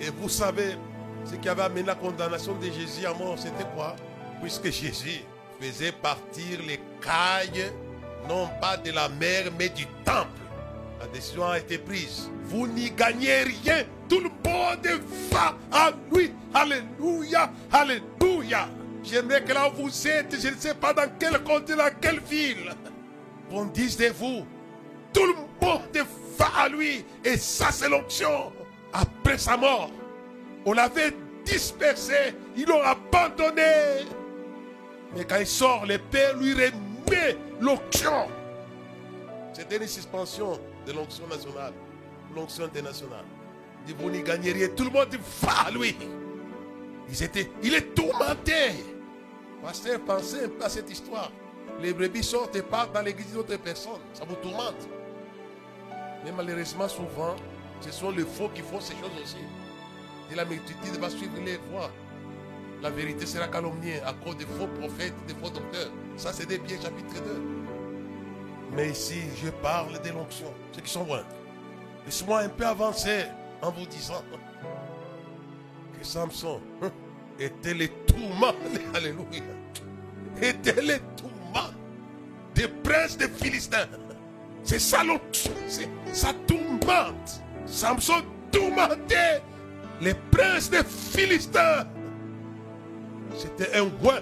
Et 0.00 0.10
vous 0.10 0.28
savez, 0.28 0.76
ce 1.24 1.36
qui 1.36 1.48
avait 1.48 1.62
amené 1.62 1.84
la 1.84 1.94
condamnation 1.94 2.54
de 2.54 2.66
Jésus 2.66 3.06
à 3.06 3.14
mort, 3.14 3.38
c'était 3.38 3.66
quoi? 3.74 3.94
Puisque 4.40 4.70
Jésus 4.70 5.20
faisait 5.60 5.92
partir 5.92 6.60
les 6.66 6.80
cailles, 7.00 7.72
non 8.28 8.48
pas 8.60 8.76
de 8.76 8.92
la 8.92 9.08
mer, 9.08 9.50
mais 9.58 9.68
du 9.68 9.86
temple. 10.04 10.28
La 11.00 11.06
décision 11.08 11.46
a 11.46 11.58
été 11.58 11.78
prise. 11.78 12.30
Vous 12.44 12.66
n'y 12.66 12.90
gagnez 12.90 13.42
rien. 13.42 13.84
Tout 14.08 14.20
le 14.20 14.30
monde 14.44 15.02
va 15.30 15.54
à 15.70 15.90
lui. 16.12 16.32
Alléluia. 16.54 17.50
Alléluia. 17.70 18.68
J'aimerais 19.02 19.42
que 19.42 19.52
là 19.52 19.68
où 19.68 19.82
vous 19.82 20.08
êtes, 20.08 20.40
je 20.40 20.48
ne 20.48 20.56
sais 20.56 20.74
pas 20.74 20.92
dans 20.92 21.10
quel 21.18 21.42
continent, 21.42 21.84
dans 21.84 22.00
quelle 22.00 22.20
ville, 22.20 22.74
on 23.50 23.64
dise 23.66 23.96
de 23.96 24.08
vous, 24.08 24.44
tout 25.12 25.24
le 25.24 25.34
monde 25.66 26.06
va 26.36 26.46
à 26.58 26.68
lui. 26.68 27.04
Et 27.24 27.36
ça, 27.36 27.70
c'est 27.70 27.88
l'option. 27.88 28.52
Après 28.92 29.38
sa 29.38 29.56
mort, 29.56 29.90
on 30.64 30.72
l'avait 30.72 31.14
dispersé, 31.44 32.34
ils 32.56 32.66
l'ont 32.66 32.82
abandonné. 32.82 34.04
Mais 35.16 35.24
quand 35.24 35.38
il 35.38 35.46
sort, 35.46 35.86
le 35.86 35.98
Père 35.98 36.36
lui 36.36 36.52
remet 36.52 37.36
l'onction. 37.60 38.28
C'était 39.52 39.78
une 39.78 39.88
suspension 39.88 40.58
de 40.86 40.92
l'onction 40.92 41.26
nationale, 41.26 41.72
l'onction 42.34 42.64
internationale. 42.64 43.24
Vous 43.96 44.10
n'y 44.10 44.22
gagneriez, 44.22 44.70
tout 44.70 44.84
le 44.84 44.90
monde 44.90 45.08
va 45.42 45.66
à 45.66 45.70
lui. 45.70 45.96
Ils 47.08 47.22
étaient, 47.22 47.50
il 47.62 47.74
est 47.74 47.94
tourmenté. 47.94 48.84
Pasteur, 49.62 50.00
pensez 50.00 50.44
un 50.44 50.48
peu 50.48 50.64
à 50.64 50.68
cette 50.68 50.90
histoire. 50.90 51.32
Les 51.80 51.92
brebis 51.92 52.22
sortent 52.22 52.56
et 52.56 52.62
partent 52.62 52.92
dans 52.92 53.02
l'église 53.02 53.32
d'autres 53.32 53.56
personnes. 53.56 54.00
Ça 54.12 54.24
vous 54.24 54.36
tourmente. 54.36 54.88
Mais 56.24 56.32
malheureusement, 56.32 56.88
souvent, 56.88 57.36
ce 57.80 57.90
sont 57.90 58.10
les 58.10 58.24
faux 58.24 58.50
qui 58.54 58.62
font 58.62 58.80
ces 58.80 58.94
choses 58.94 59.22
aussi. 59.22 59.36
Et 60.30 60.34
la 60.34 60.44
multitude 60.44 60.98
va 61.00 61.08
suivre 61.08 61.38
les 61.44 61.58
voies. 61.70 61.90
La 62.82 62.90
vérité 62.90 63.26
sera 63.26 63.48
calomniée 63.48 64.00
à 64.02 64.12
cause 64.12 64.36
des 64.36 64.44
faux 64.44 64.68
prophètes, 64.78 65.14
des 65.26 65.34
faux 65.34 65.50
docteurs. 65.50 65.90
Ça, 66.16 66.32
c'est 66.32 66.46
des 66.46 66.58
biens 66.58 66.80
chapitre 66.80 67.14
2. 67.14 67.42
Mais 68.74 68.90
ici, 68.90 69.22
je 69.42 69.50
parle 69.50 70.00
de 70.00 70.10
l'onction. 70.10 70.52
Ceux 70.72 70.82
qui 70.82 70.90
sont 70.90 71.04
loin. 71.04 71.22
Laisse-moi 72.04 72.40
un 72.40 72.48
peu 72.48 72.66
avancer 72.66 73.24
en 73.62 73.70
vous 73.70 73.86
disant 73.86 74.22
que 75.98 76.06
Samson 76.06 76.60
était 77.38 77.74
les 77.74 77.88
tourments, 78.06 78.54
alléluia, 78.94 79.42
était 80.40 80.80
les 80.80 81.00
tourments 81.16 81.70
des 82.54 82.68
princes 82.68 83.16
des 83.16 83.28
Philistins. 83.28 83.88
C'est 84.62 84.78
ça 84.78 85.02
l'onction, 85.02 85.52
ça 86.12 86.32
tourmente. 86.46 87.42
Samson 87.66 88.22
tourmentait 88.50 89.42
les 90.00 90.14
princes 90.14 90.70
des 90.70 90.84
Philistins. 90.84 91.86
C'était 93.34 93.76
un 93.76 93.88
roi. 94.02 94.20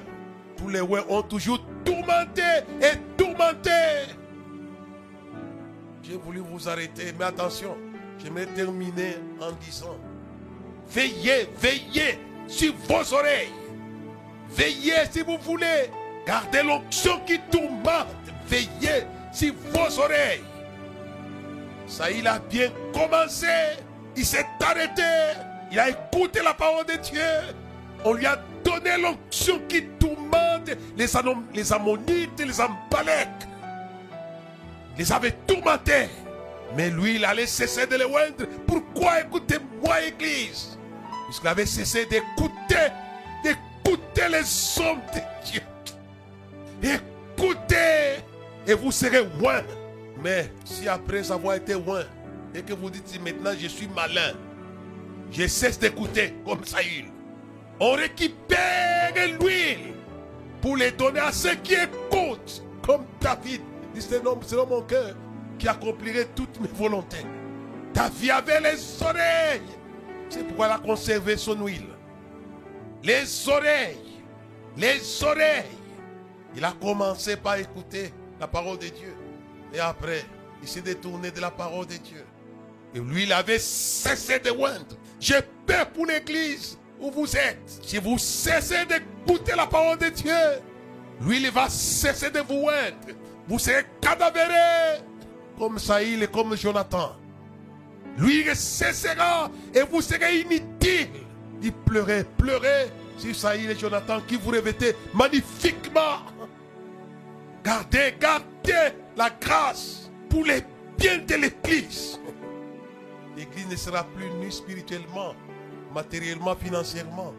Tous 0.57 0.69
les 0.69 0.81
rois 0.81 1.05
ont 1.09 1.23
toujours 1.23 1.61
tourmenté 1.85 2.43
et 2.81 2.97
tourmenté. 3.17 3.71
J'ai 6.03 6.17
voulu 6.17 6.39
vous 6.39 6.69
arrêter, 6.69 7.13
mais 7.19 7.25
attention, 7.27 7.77
j'aimerais 8.27 8.47
terminer 8.47 9.19
en 9.41 9.53
disant, 9.53 9.97
veillez, 10.89 11.49
veillez 11.59 12.19
sur 12.49 12.75
vos 12.89 13.15
oreilles. 13.15 13.53
Veillez 14.51 15.07
si 15.11 15.21
vous 15.23 15.39
voulez. 15.39 15.91
Gardez 16.27 16.63
l'onction 16.63 17.21
qui 17.25 17.39
tourmente. 17.51 18.07
Veillez 18.49 19.05
sur 19.33 19.55
vos 19.73 20.01
oreilles. 20.01 20.43
Ça, 21.87 22.11
il 22.11 22.27
a 22.27 22.39
bien 22.39 22.71
commencé. 22.93 23.47
Il 24.17 24.25
s'est 24.25 24.47
arrêté. 24.61 25.03
Il 25.71 25.79
a 25.79 25.91
écouté 25.91 26.41
la 26.43 26.55
parole 26.55 26.87
de 26.87 26.95
Dieu. 26.95 27.55
On 28.05 28.13
lui 28.13 28.27
a 28.27 28.41
donné 28.65 29.01
l'onction 29.01 29.61
qui 29.69 29.85
tourmente 30.01 30.69
les, 30.97 31.07
les 31.55 31.73
Ammonites 31.73 32.41
les 32.41 32.61
Ambalèques. 32.61 33.47
Les 34.99 35.13
avait 35.13 35.33
tourmentés. 35.47 36.09
Mais 36.75 36.91
lui, 36.91 37.17
il 37.17 37.25
allait 37.25 37.47
cesser 37.47 37.87
de 37.87 37.97
les 37.97 38.05
oindre. 38.05 38.47
Pourquoi? 38.67 39.21
Écoutez-moi, 39.21 40.03
Église 40.03 40.79
Puisqu'il 41.27 41.49
avait 41.49 41.67
cessé 41.67 42.07
d'écouter, 42.07 42.89
d'écouter 43.43 44.29
les 44.31 44.81
hommes 44.81 45.01
de 45.13 45.21
Dieu. 45.45 45.63
Écoutez, 46.83 48.23
et 48.67 48.75
vous 48.75 48.93
serez 48.93 49.25
loin. 49.41 49.63
Mais 50.23 50.51
si 50.65 50.89
après 50.89 51.31
avoir 51.31 51.57
été 51.57 51.75
loin, 51.75 52.03
et 52.55 52.63
que 52.63 52.73
vous 52.73 52.91
dites 52.91 53.21
maintenant 53.23 53.53
je 53.59 53.67
suis 53.67 53.89
malin, 53.89 54.33
je 55.31 55.47
cesse 55.47 55.79
d'écouter 55.79 56.35
comme 56.45 56.65
Saül. 56.65 57.07
On 57.81 57.93
récupère 57.93 59.13
l'huile 59.41 59.95
pour 60.63 60.77
les 60.77 60.93
donner 60.93 61.21
à 61.21 61.33
ceux 61.33 61.55
qui 61.57 61.75
écoutent, 61.75 62.63
comme 62.83 63.05
David. 63.21 63.61
Dit 63.95 64.01
c'est 64.01 64.23
selon 64.47 64.67
mon 64.67 64.83
cœur 64.83 65.15
qui 65.59 65.69
accomplirait 65.69 66.29
toutes 66.35 66.61
mes 66.61 66.69
volontés. 66.69 67.25
David 67.95 68.31
avait 68.31 68.61
les 68.61 69.03
oreilles. 69.03 69.63
C'est 70.29 70.45
pourquoi 70.45 70.67
il 70.67 70.73
a 70.73 70.79
conservé 70.79 71.37
son 71.37 71.65
huile. 71.65 71.87
Les 73.03 73.49
oreilles. 73.49 74.23
Les 74.77 75.23
oreilles. 75.23 75.65
Il 76.55 76.65
a 76.65 76.73
commencé 76.73 77.37
par 77.37 77.57
écouter 77.57 78.13
la 78.41 78.47
parole 78.47 78.79
de 78.79 78.89
Dieu. 78.89 79.15
Et 79.73 79.81
après, 79.81 80.25
il 80.63 80.69
s'est 80.69 80.81
détourné 80.81 81.31
de 81.31 81.41
la 81.41 81.51
parole 81.51 81.87
de 81.87 81.97
Dieu. 81.97 82.25
Et 82.95 82.99
lui, 82.99 83.25
il 83.25 83.33
avait 83.33 83.59
cessé 83.59 84.39
de 84.39 84.51
oindre. 84.51 84.97
J'ai 85.21 85.41
peur 85.67 85.89
pour 85.91 86.07
l'église 86.07 86.79
où 87.01 87.11
vous 87.11 87.37
êtes. 87.37 87.81
Si 87.83 87.99
vous 87.99 88.19
cessez 88.19 88.85
d'écouter 88.87 89.53
la 89.57 89.67
parole 89.67 89.99
de 89.99 90.09
Dieu, 90.09 90.33
lui, 91.21 91.43
il 91.43 91.51
va 91.51 91.69
cesser 91.69 92.31
de 92.31 92.41
vous 92.41 92.67
oindre. 92.67 93.19
Vous 93.49 93.59
serez 93.59 93.85
cadavérés 94.01 95.03
comme 95.59 95.79
Saïl 95.79 96.23
et 96.23 96.27
comme 96.29 96.57
Jonathan. 96.57 97.17
Lui, 98.19 98.45
cessera 98.55 99.51
et 99.75 99.83
vous 99.83 100.01
serez 100.01 100.41
inutiles. 100.41 101.09
Il 101.63 101.73
pleurait, 101.73 102.25
pleurait 102.37 102.91
sur 103.19 103.35
Saïl 103.35 103.71
et 103.71 103.79
Jonathan 103.79 104.21
qui 104.27 104.37
vous 104.37 104.51
revêtaient 104.51 104.97
magnifiquement. 105.15 106.21
Gardez, 107.65 108.15
gardez 108.21 108.95
la 109.17 109.31
grâce 109.31 110.11
pour 110.29 110.45
les 110.45 110.63
biens 110.99 111.19
de 111.19 111.35
l'Église. 111.35 112.21
L'Église 113.37 113.69
ne 113.69 113.77
sera 113.77 114.05
plus 114.05 114.31
nue 114.31 114.53
spirituellement, 114.53 115.35
matériellement, 115.95 116.55
financièrement 116.55 117.35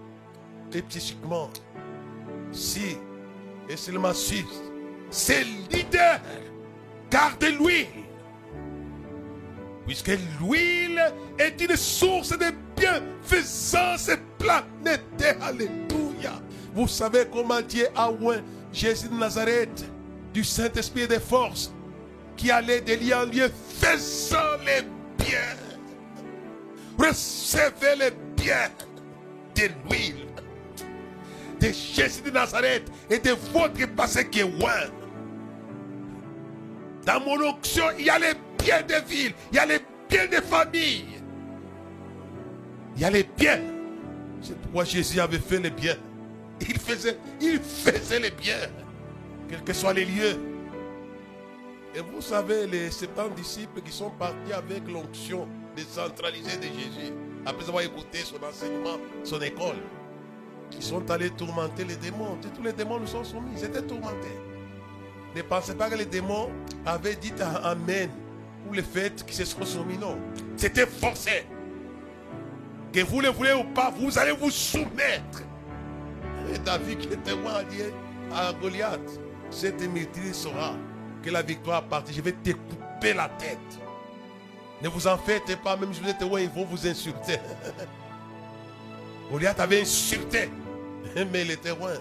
et 0.73 0.81
psychiquement. 0.83 1.49
Si, 2.51 2.97
et 3.69 3.77
seulement 3.77 4.13
si, 4.13 4.45
c'est 5.09 5.43
leader, 5.71 6.19
gardez 7.09 7.51
l'huile. 7.51 8.06
Puisque 9.87 10.11
l'huile 10.39 11.01
est 11.39 11.61
une 11.61 11.77
source 11.77 12.37
de 12.37 12.51
bienfaisance 12.75 14.11
planétaire. 14.37 15.37
Alléluia. 15.41 16.41
Vous 16.75 16.89
savez 16.89 17.25
comment 17.31 17.61
Dieu 17.61 17.87
a 17.95 18.11
oint 18.11 18.41
Jésus 18.73 19.07
de 19.07 19.15
Nazareth 19.15 19.85
du 20.33 20.43
Saint-Esprit 20.43 21.07
des 21.07 21.21
forces 21.21 21.71
qui 22.35 22.51
allait 22.51 22.81
de 22.81 22.93
lieu 22.93 23.15
en 23.15 23.25
lieu 23.25 23.49
faisant 23.79 24.37
les 24.65 24.83
biens. 25.17 25.55
Recevez 26.99 27.95
les 27.97 28.11
biens 28.35 28.69
de 29.55 29.69
l'huile 29.89 30.27
de 31.61 31.71
Jésus 31.71 32.21
de 32.23 32.31
Nazareth 32.31 32.91
et 33.09 33.19
de 33.19 33.31
votre 33.53 33.87
passé 33.95 34.27
qui 34.29 34.41
est 34.41 34.59
loin. 34.59 34.91
Dans 37.05 37.21
mon 37.21 37.41
onction, 37.41 37.85
il 37.97 38.05
y 38.05 38.09
a 38.09 38.19
les 38.19 38.33
biens 38.67 38.81
des 38.81 39.01
villes, 39.01 39.33
il 39.51 39.55
y 39.55 39.59
a 39.59 39.65
les 39.65 39.79
biens 40.09 40.27
des 40.27 40.41
familles, 40.41 41.21
il 42.95 43.01
y 43.01 43.05
a 43.05 43.09
les 43.09 43.23
biens. 43.23 43.59
C'est 44.41 44.59
pourquoi 44.61 44.83
Jésus 44.83 45.19
avait 45.19 45.39
fait 45.39 45.59
les 45.59 45.69
biens. 45.69 45.95
Il 46.61 46.77
faisait, 46.79 47.17
il 47.39 47.59
faisait 47.59 48.19
les 48.19 48.31
biens 48.31 48.69
quels 49.47 49.63
que 49.63 49.73
soient 49.73 49.93
les 49.93 50.05
lieux. 50.05 50.37
Et 51.95 52.01
vous 52.01 52.21
savez, 52.21 52.67
les 52.67 52.91
70 52.91 53.41
disciples 53.41 53.81
qui 53.81 53.91
sont 53.91 54.09
partis 54.11 54.53
avec 54.53 54.87
l'onction 54.87 55.47
décentralisée 55.75 56.57
de 56.57 56.63
Jésus, 56.63 57.13
après 57.45 57.67
avoir 57.67 57.83
écouté 57.83 58.19
son 58.19 58.43
enseignement, 58.43 58.97
son 59.23 59.41
école, 59.41 59.77
qui 60.69 60.81
sont 60.81 61.09
allés 61.09 61.29
tourmenter 61.29 61.85
les 61.85 61.95
démons. 61.95 62.37
tous 62.55 62.63
les 62.63 62.73
démons 62.73 62.99
nous 62.99 63.07
sont 63.07 63.23
soumis, 63.23 63.51
ils 63.55 63.63
étaient 63.63 63.81
tourmentés. 63.81 64.37
Ne 65.35 65.41
pensez 65.43 65.75
pas 65.75 65.89
que 65.89 65.95
les 65.95 66.05
démons 66.05 66.49
avaient 66.85 67.15
dit 67.15 67.31
Amen 67.63 68.09
pour 68.67 68.75
le 68.75 68.81
fait 68.81 69.25
qu'ils 69.25 69.35
se 69.35 69.45
sont 69.45 69.65
soumis. 69.65 69.97
Non, 69.97 70.17
c'était 70.57 70.85
forcé. 70.85 71.45
Que 72.91 72.99
vous 73.01 73.21
le 73.21 73.29
voulez 73.29 73.53
ou 73.53 73.63
pas, 73.63 73.91
vous 73.97 74.17
allez 74.19 74.33
vous 74.33 74.51
soumettre. 74.51 75.43
Et 76.53 76.59
David 76.59 76.99
qui 76.99 77.07
était 77.07 77.31
loin 77.31 77.63
à 78.33 78.53
Goliath 78.53 79.19
cette 79.49 79.81
maîtrise 79.81 80.35
sera 80.35 80.73
que 81.23 81.29
la 81.29 81.41
victoire 81.41 81.83
partie. 81.83 82.13
Je 82.13 82.21
vais 82.21 82.33
te 82.33 82.51
couper 82.51 83.13
la 83.13 83.29
tête. 83.29 83.57
Ne 84.81 84.89
vous 84.89 85.07
en 85.07 85.17
faites 85.17 85.55
pas, 85.63 85.77
même 85.77 85.93
si 85.93 86.01
vous 86.01 86.09
êtes 86.09 86.21
loin, 86.21 86.41
ils 86.41 86.49
vont 86.49 86.65
vous 86.65 86.85
insulter. 86.85 87.39
Goliath 89.31 89.59
avait 89.59 89.81
insulté, 89.81 90.49
mais 91.31 91.43
il 91.43 91.51
était 91.51 91.75
loin. 91.75 91.93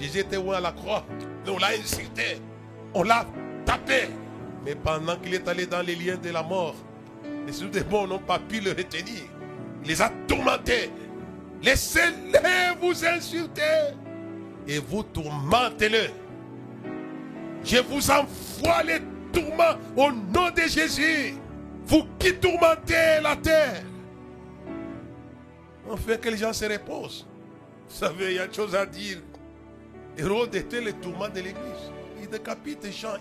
Jésus 0.00 0.20
était 0.20 0.36
loin 0.36 0.56
à 0.56 0.60
la 0.60 0.72
croix. 0.72 1.04
on 1.46 1.58
l'a 1.58 1.68
insulté. 1.68 2.40
On 2.94 3.02
l'a 3.02 3.26
tapé. 3.66 4.08
Mais 4.64 4.74
pendant 4.74 5.16
qu'il 5.16 5.34
est 5.34 5.46
allé 5.46 5.66
dans 5.66 5.82
les 5.82 5.94
liens 5.94 6.16
de 6.16 6.30
la 6.30 6.42
mort, 6.42 6.74
les 7.46 7.68
démons 7.68 8.06
n'ont 8.06 8.18
pas 8.18 8.38
pu 8.38 8.60
le 8.60 8.70
retenir. 8.70 9.24
Il 9.82 9.88
les 9.88 10.00
a 10.00 10.10
tourmentés. 10.26 10.90
Laissez-les 11.62 12.74
vous 12.80 13.04
insulter. 13.04 13.92
Et 14.66 14.78
vous 14.78 15.02
tourmentez-le. 15.02 16.10
Je 17.62 17.78
vous 17.78 18.10
envoie 18.10 18.82
les 18.82 19.00
tourments 19.32 19.76
au 19.96 20.10
nom 20.10 20.50
de 20.50 20.62
Jésus. 20.62 21.34
Vous 21.86 22.04
qui 22.18 22.34
tourmentez 22.34 23.20
la 23.22 23.36
terre. 23.36 23.82
Enfin 25.90 26.16
que 26.16 26.30
les 26.30 26.38
gens 26.38 26.52
se 26.52 26.64
reposent. 26.64 27.26
Vous 27.88 27.94
savez, 27.94 28.32
il 28.32 28.36
y 28.36 28.38
a 28.38 28.46
une 28.46 28.54
chose 28.54 28.74
à 28.74 28.86
dire. 28.86 29.18
Hérode 30.16 30.54
était 30.54 30.80
le 30.80 30.94
tourment 30.94 31.28
de 31.28 31.40
l'église. 31.40 31.92
Il 32.22 32.28
décapite 32.28 32.84
les 32.84 32.92
gens. 32.92 33.16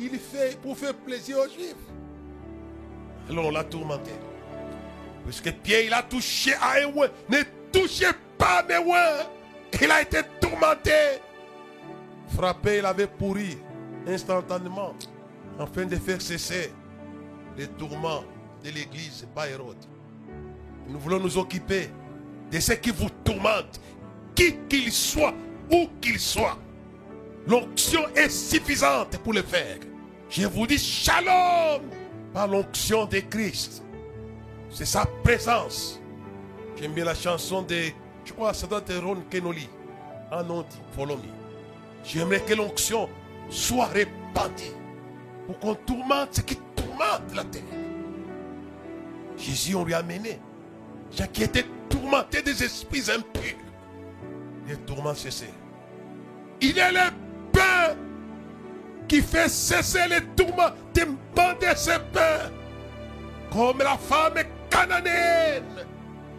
Il 0.00 0.18
fait 0.18 0.58
pour 0.60 0.76
faire 0.76 0.94
plaisir 0.94 1.38
aux 1.38 1.48
juifs. 1.48 1.74
Alors 3.28 3.46
on 3.46 3.50
l'a 3.50 3.64
tourmenté. 3.64 4.12
Puisque 5.24 5.52
Pierre, 5.52 5.84
il 5.84 5.92
a 5.92 6.02
touché 6.02 6.54
à 6.54 6.78
un 6.78 6.90
Ne 7.28 7.42
touchez 7.70 8.10
pas 8.38 8.64
mes 8.68 8.78
ouins. 8.78 9.26
Il 9.80 9.90
a 9.90 10.02
été 10.02 10.18
tourmenté. 10.40 11.20
Frappé, 12.34 12.78
il 12.78 12.86
avait 12.86 13.06
pourri 13.06 13.58
instantanément 14.06 14.94
afin 15.58 15.84
de 15.84 15.96
faire 15.96 16.20
cesser 16.22 16.72
les 17.56 17.66
tourments 17.68 18.24
de 18.64 18.70
l'église 18.70 19.26
par. 19.34 19.46
Nous 20.88 20.98
voulons 20.98 21.20
nous 21.20 21.36
occuper 21.36 21.90
de 22.50 22.58
ceux 22.58 22.74
qui 22.74 22.90
vous 22.90 23.10
tourmentent, 23.22 23.80
qui 24.34 24.56
qu'ils 24.68 24.92
soient, 24.92 25.34
où 25.70 25.88
qu'ils 26.00 26.18
soient. 26.18 26.58
L'onction 27.46 28.02
est 28.14 28.28
suffisante 28.28 29.18
pour 29.18 29.32
le 29.32 29.42
faire. 29.42 29.78
Je 30.30 30.46
vous 30.46 30.66
dis 30.66 30.78
shalom 30.78 31.82
par 32.32 32.46
l'onction 32.46 33.04
de 33.06 33.18
Christ. 33.18 33.82
C'est 34.70 34.86
sa 34.86 35.04
présence. 35.24 36.00
J'aime 36.78 36.92
bien 36.92 37.04
la 37.04 37.16
chanson 37.16 37.62
de, 37.62 37.90
je 38.24 38.32
crois, 38.32 38.54
ça 38.54 38.68
doit 38.68 38.78
être 38.78 39.04
Ron 39.04 39.22
Kenoli. 39.28 39.68
Ah 40.30 40.44
non, 40.44 40.64
follow 40.92 41.16
me. 41.16 41.22
J'aimerais 42.04 42.40
que 42.40 42.54
l'onction 42.54 43.08
soit 43.48 43.86
répandue 43.86 44.72
pour 45.46 45.58
qu'on 45.58 45.74
tourmente 45.74 46.28
ce 46.36 46.40
qui 46.42 46.56
tourmente 46.76 47.34
la 47.34 47.42
terre. 47.42 47.62
Jésus, 49.36 49.74
on 49.74 49.84
lui 49.84 49.94
a 49.94 49.98
amené. 49.98 50.38
Jacques 51.10 51.32
qui 51.32 51.42
était 51.42 51.66
tourmenté 51.88 52.40
des 52.40 52.62
esprits 52.62 53.10
impurs. 53.10 53.58
Les 54.68 54.76
tourments 54.76 55.14
cessés. 55.14 55.52
Il 56.60 56.78
est 56.78 56.92
le 56.92 57.10
pain 57.52 57.96
qui 59.10 59.20
fait 59.20 59.48
cesser 59.48 60.06
les 60.08 60.22
tourments. 60.36 60.70
Demandez 60.94 61.74
ce 61.74 61.98
pain. 62.12 62.48
Comme 63.52 63.78
la 63.78 63.98
femme 63.98 64.34
cananéenne. 64.70 65.84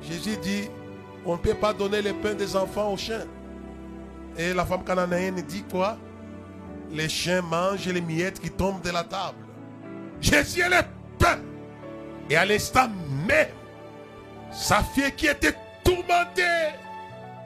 Jésus 0.01 0.37
dit, 0.37 0.69
on 1.25 1.33
ne 1.33 1.37
peut 1.37 1.53
pas 1.53 1.73
donner 1.73 2.01
le 2.01 2.13
pain 2.13 2.33
des 2.33 2.55
enfants 2.55 2.93
aux 2.93 2.97
chiens. 2.97 3.25
Et 4.37 4.53
la 4.53 4.65
femme 4.65 4.85
cananéenne 4.85 5.41
dit 5.41 5.65
quoi? 5.69 5.97
Les 6.89 7.09
chiens 7.09 7.41
mangent 7.41 7.87
les 7.87 7.99
miettes 7.99 8.39
qui 8.39 8.49
tombent 8.49 8.81
de 8.81 8.91
la 8.91 9.03
table. 9.03 9.37
Jésus 10.21 10.61
est 10.61 10.69
le 10.69 10.81
pain. 11.19 11.39
Et 12.29 12.37
à 12.37 12.45
l'instant 12.45 12.87
même, 13.27 13.49
sa 14.49 14.81
fille 14.81 15.11
qui 15.17 15.27
était 15.27 15.55
tourmentée 15.83 16.71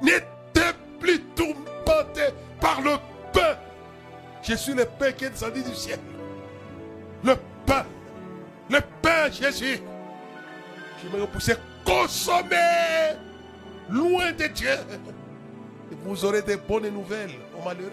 n'était 0.04 0.76
plus 1.00 1.20
tourmenté 1.36 2.30
par 2.62 2.80
le 2.82 2.92
pain. 3.34 3.58
Je 4.48 4.54
suis 4.54 4.74
le 4.74 4.86
pain 4.86 5.12
qui 5.12 5.26
est 5.26 5.32
descendu 5.32 5.64
du 5.64 5.74
ciel. 5.74 6.00
Le 7.24 7.36
pain. 7.66 7.84
Le 8.70 8.80
pain, 9.02 9.32
Jésus. 9.32 9.80
Je 11.02 11.10
me 11.10 11.22
repousser 11.22 11.56
consommer 11.84 13.16
loin 13.90 14.32
de 14.34 14.46
Dieu. 14.48 14.78
Vous 16.04 16.26
aurez 16.26 16.44
des 16.44 16.58
bonnes 16.58 16.90
nouvelles 16.90 17.34
aux 17.58 17.64
malheureux. 17.64 17.92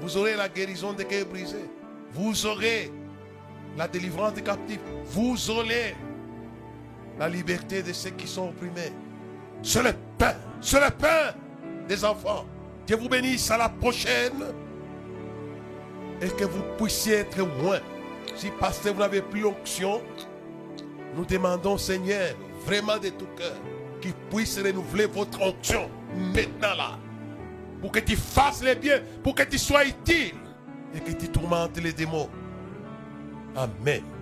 Vous 0.00 0.16
aurez 0.16 0.36
la 0.36 0.48
guérison 0.48 0.94
des 0.94 1.04
cœurs 1.04 1.26
brisés. 1.26 1.68
Vous 2.12 2.46
aurez 2.46 2.90
la 3.76 3.86
délivrance 3.86 4.34
des 4.34 4.42
captifs. 4.42 4.80
Vous 5.04 5.50
aurez 5.50 5.94
la 7.18 7.28
liberté 7.28 7.82
de 7.82 7.92
ceux 7.92 8.10
qui 8.10 8.26
sont 8.26 8.48
opprimés. 8.48 8.92
C'est 9.62 9.82
le 9.82 9.92
pain, 10.18 10.34
c'est 10.60 10.80
le 10.80 10.90
pain 10.90 11.34
des 11.88 12.04
enfants. 12.04 12.46
Dieu 12.86 12.96
vous 12.96 13.08
bénisse 13.08 13.50
à 13.50 13.58
la 13.58 13.68
prochaine. 13.68 14.63
Et 16.24 16.28
que 16.30 16.44
vous 16.44 16.62
puissiez 16.78 17.16
être 17.16 17.38
loin. 17.38 17.80
Si 18.34 18.50
pasteur, 18.50 18.94
vous 18.94 19.00
n'avez 19.00 19.20
plus 19.20 19.42
l'onction, 19.42 20.00
nous 21.14 21.26
demandons, 21.26 21.76
Seigneur, 21.76 22.34
vraiment 22.64 22.96
de 22.96 23.10
tout 23.10 23.28
cœur, 23.36 23.54
qu'il 24.00 24.14
puisse 24.30 24.58
renouveler 24.58 25.06
votre 25.06 25.40
onction 25.42 25.90
maintenant 26.34 26.74
là. 26.76 26.98
Pour 27.80 27.92
que 27.92 28.00
tu 28.00 28.16
fasses 28.16 28.62
les 28.62 28.74
biens, 28.74 29.00
pour 29.22 29.34
que 29.34 29.42
tu 29.42 29.58
sois 29.58 29.84
utile 29.84 30.34
et 30.94 31.00
que 31.00 31.12
tu 31.12 31.28
tourmentes 31.28 31.76
les 31.76 31.92
démons. 31.92 32.30
Amen. 33.54 34.13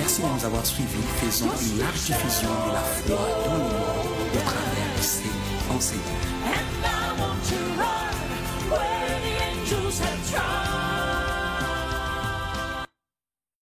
Merci 0.00 0.22
de 0.22 0.26
nous 0.28 0.44
avoir 0.46 0.64
suivis. 0.64 0.96
Faisons 1.20 1.50
une 1.60 1.78
large 1.78 2.00
diffusion 2.00 2.48
de 2.48 2.72
la 2.72 2.80
foi 2.80 3.16
dans 3.44 3.54
le 3.54 3.62
monde 3.62 3.72
au 4.32 4.38
travers 4.38 4.96
de 4.96 5.02
ces 5.02 5.28
enseignements. 5.76 6.09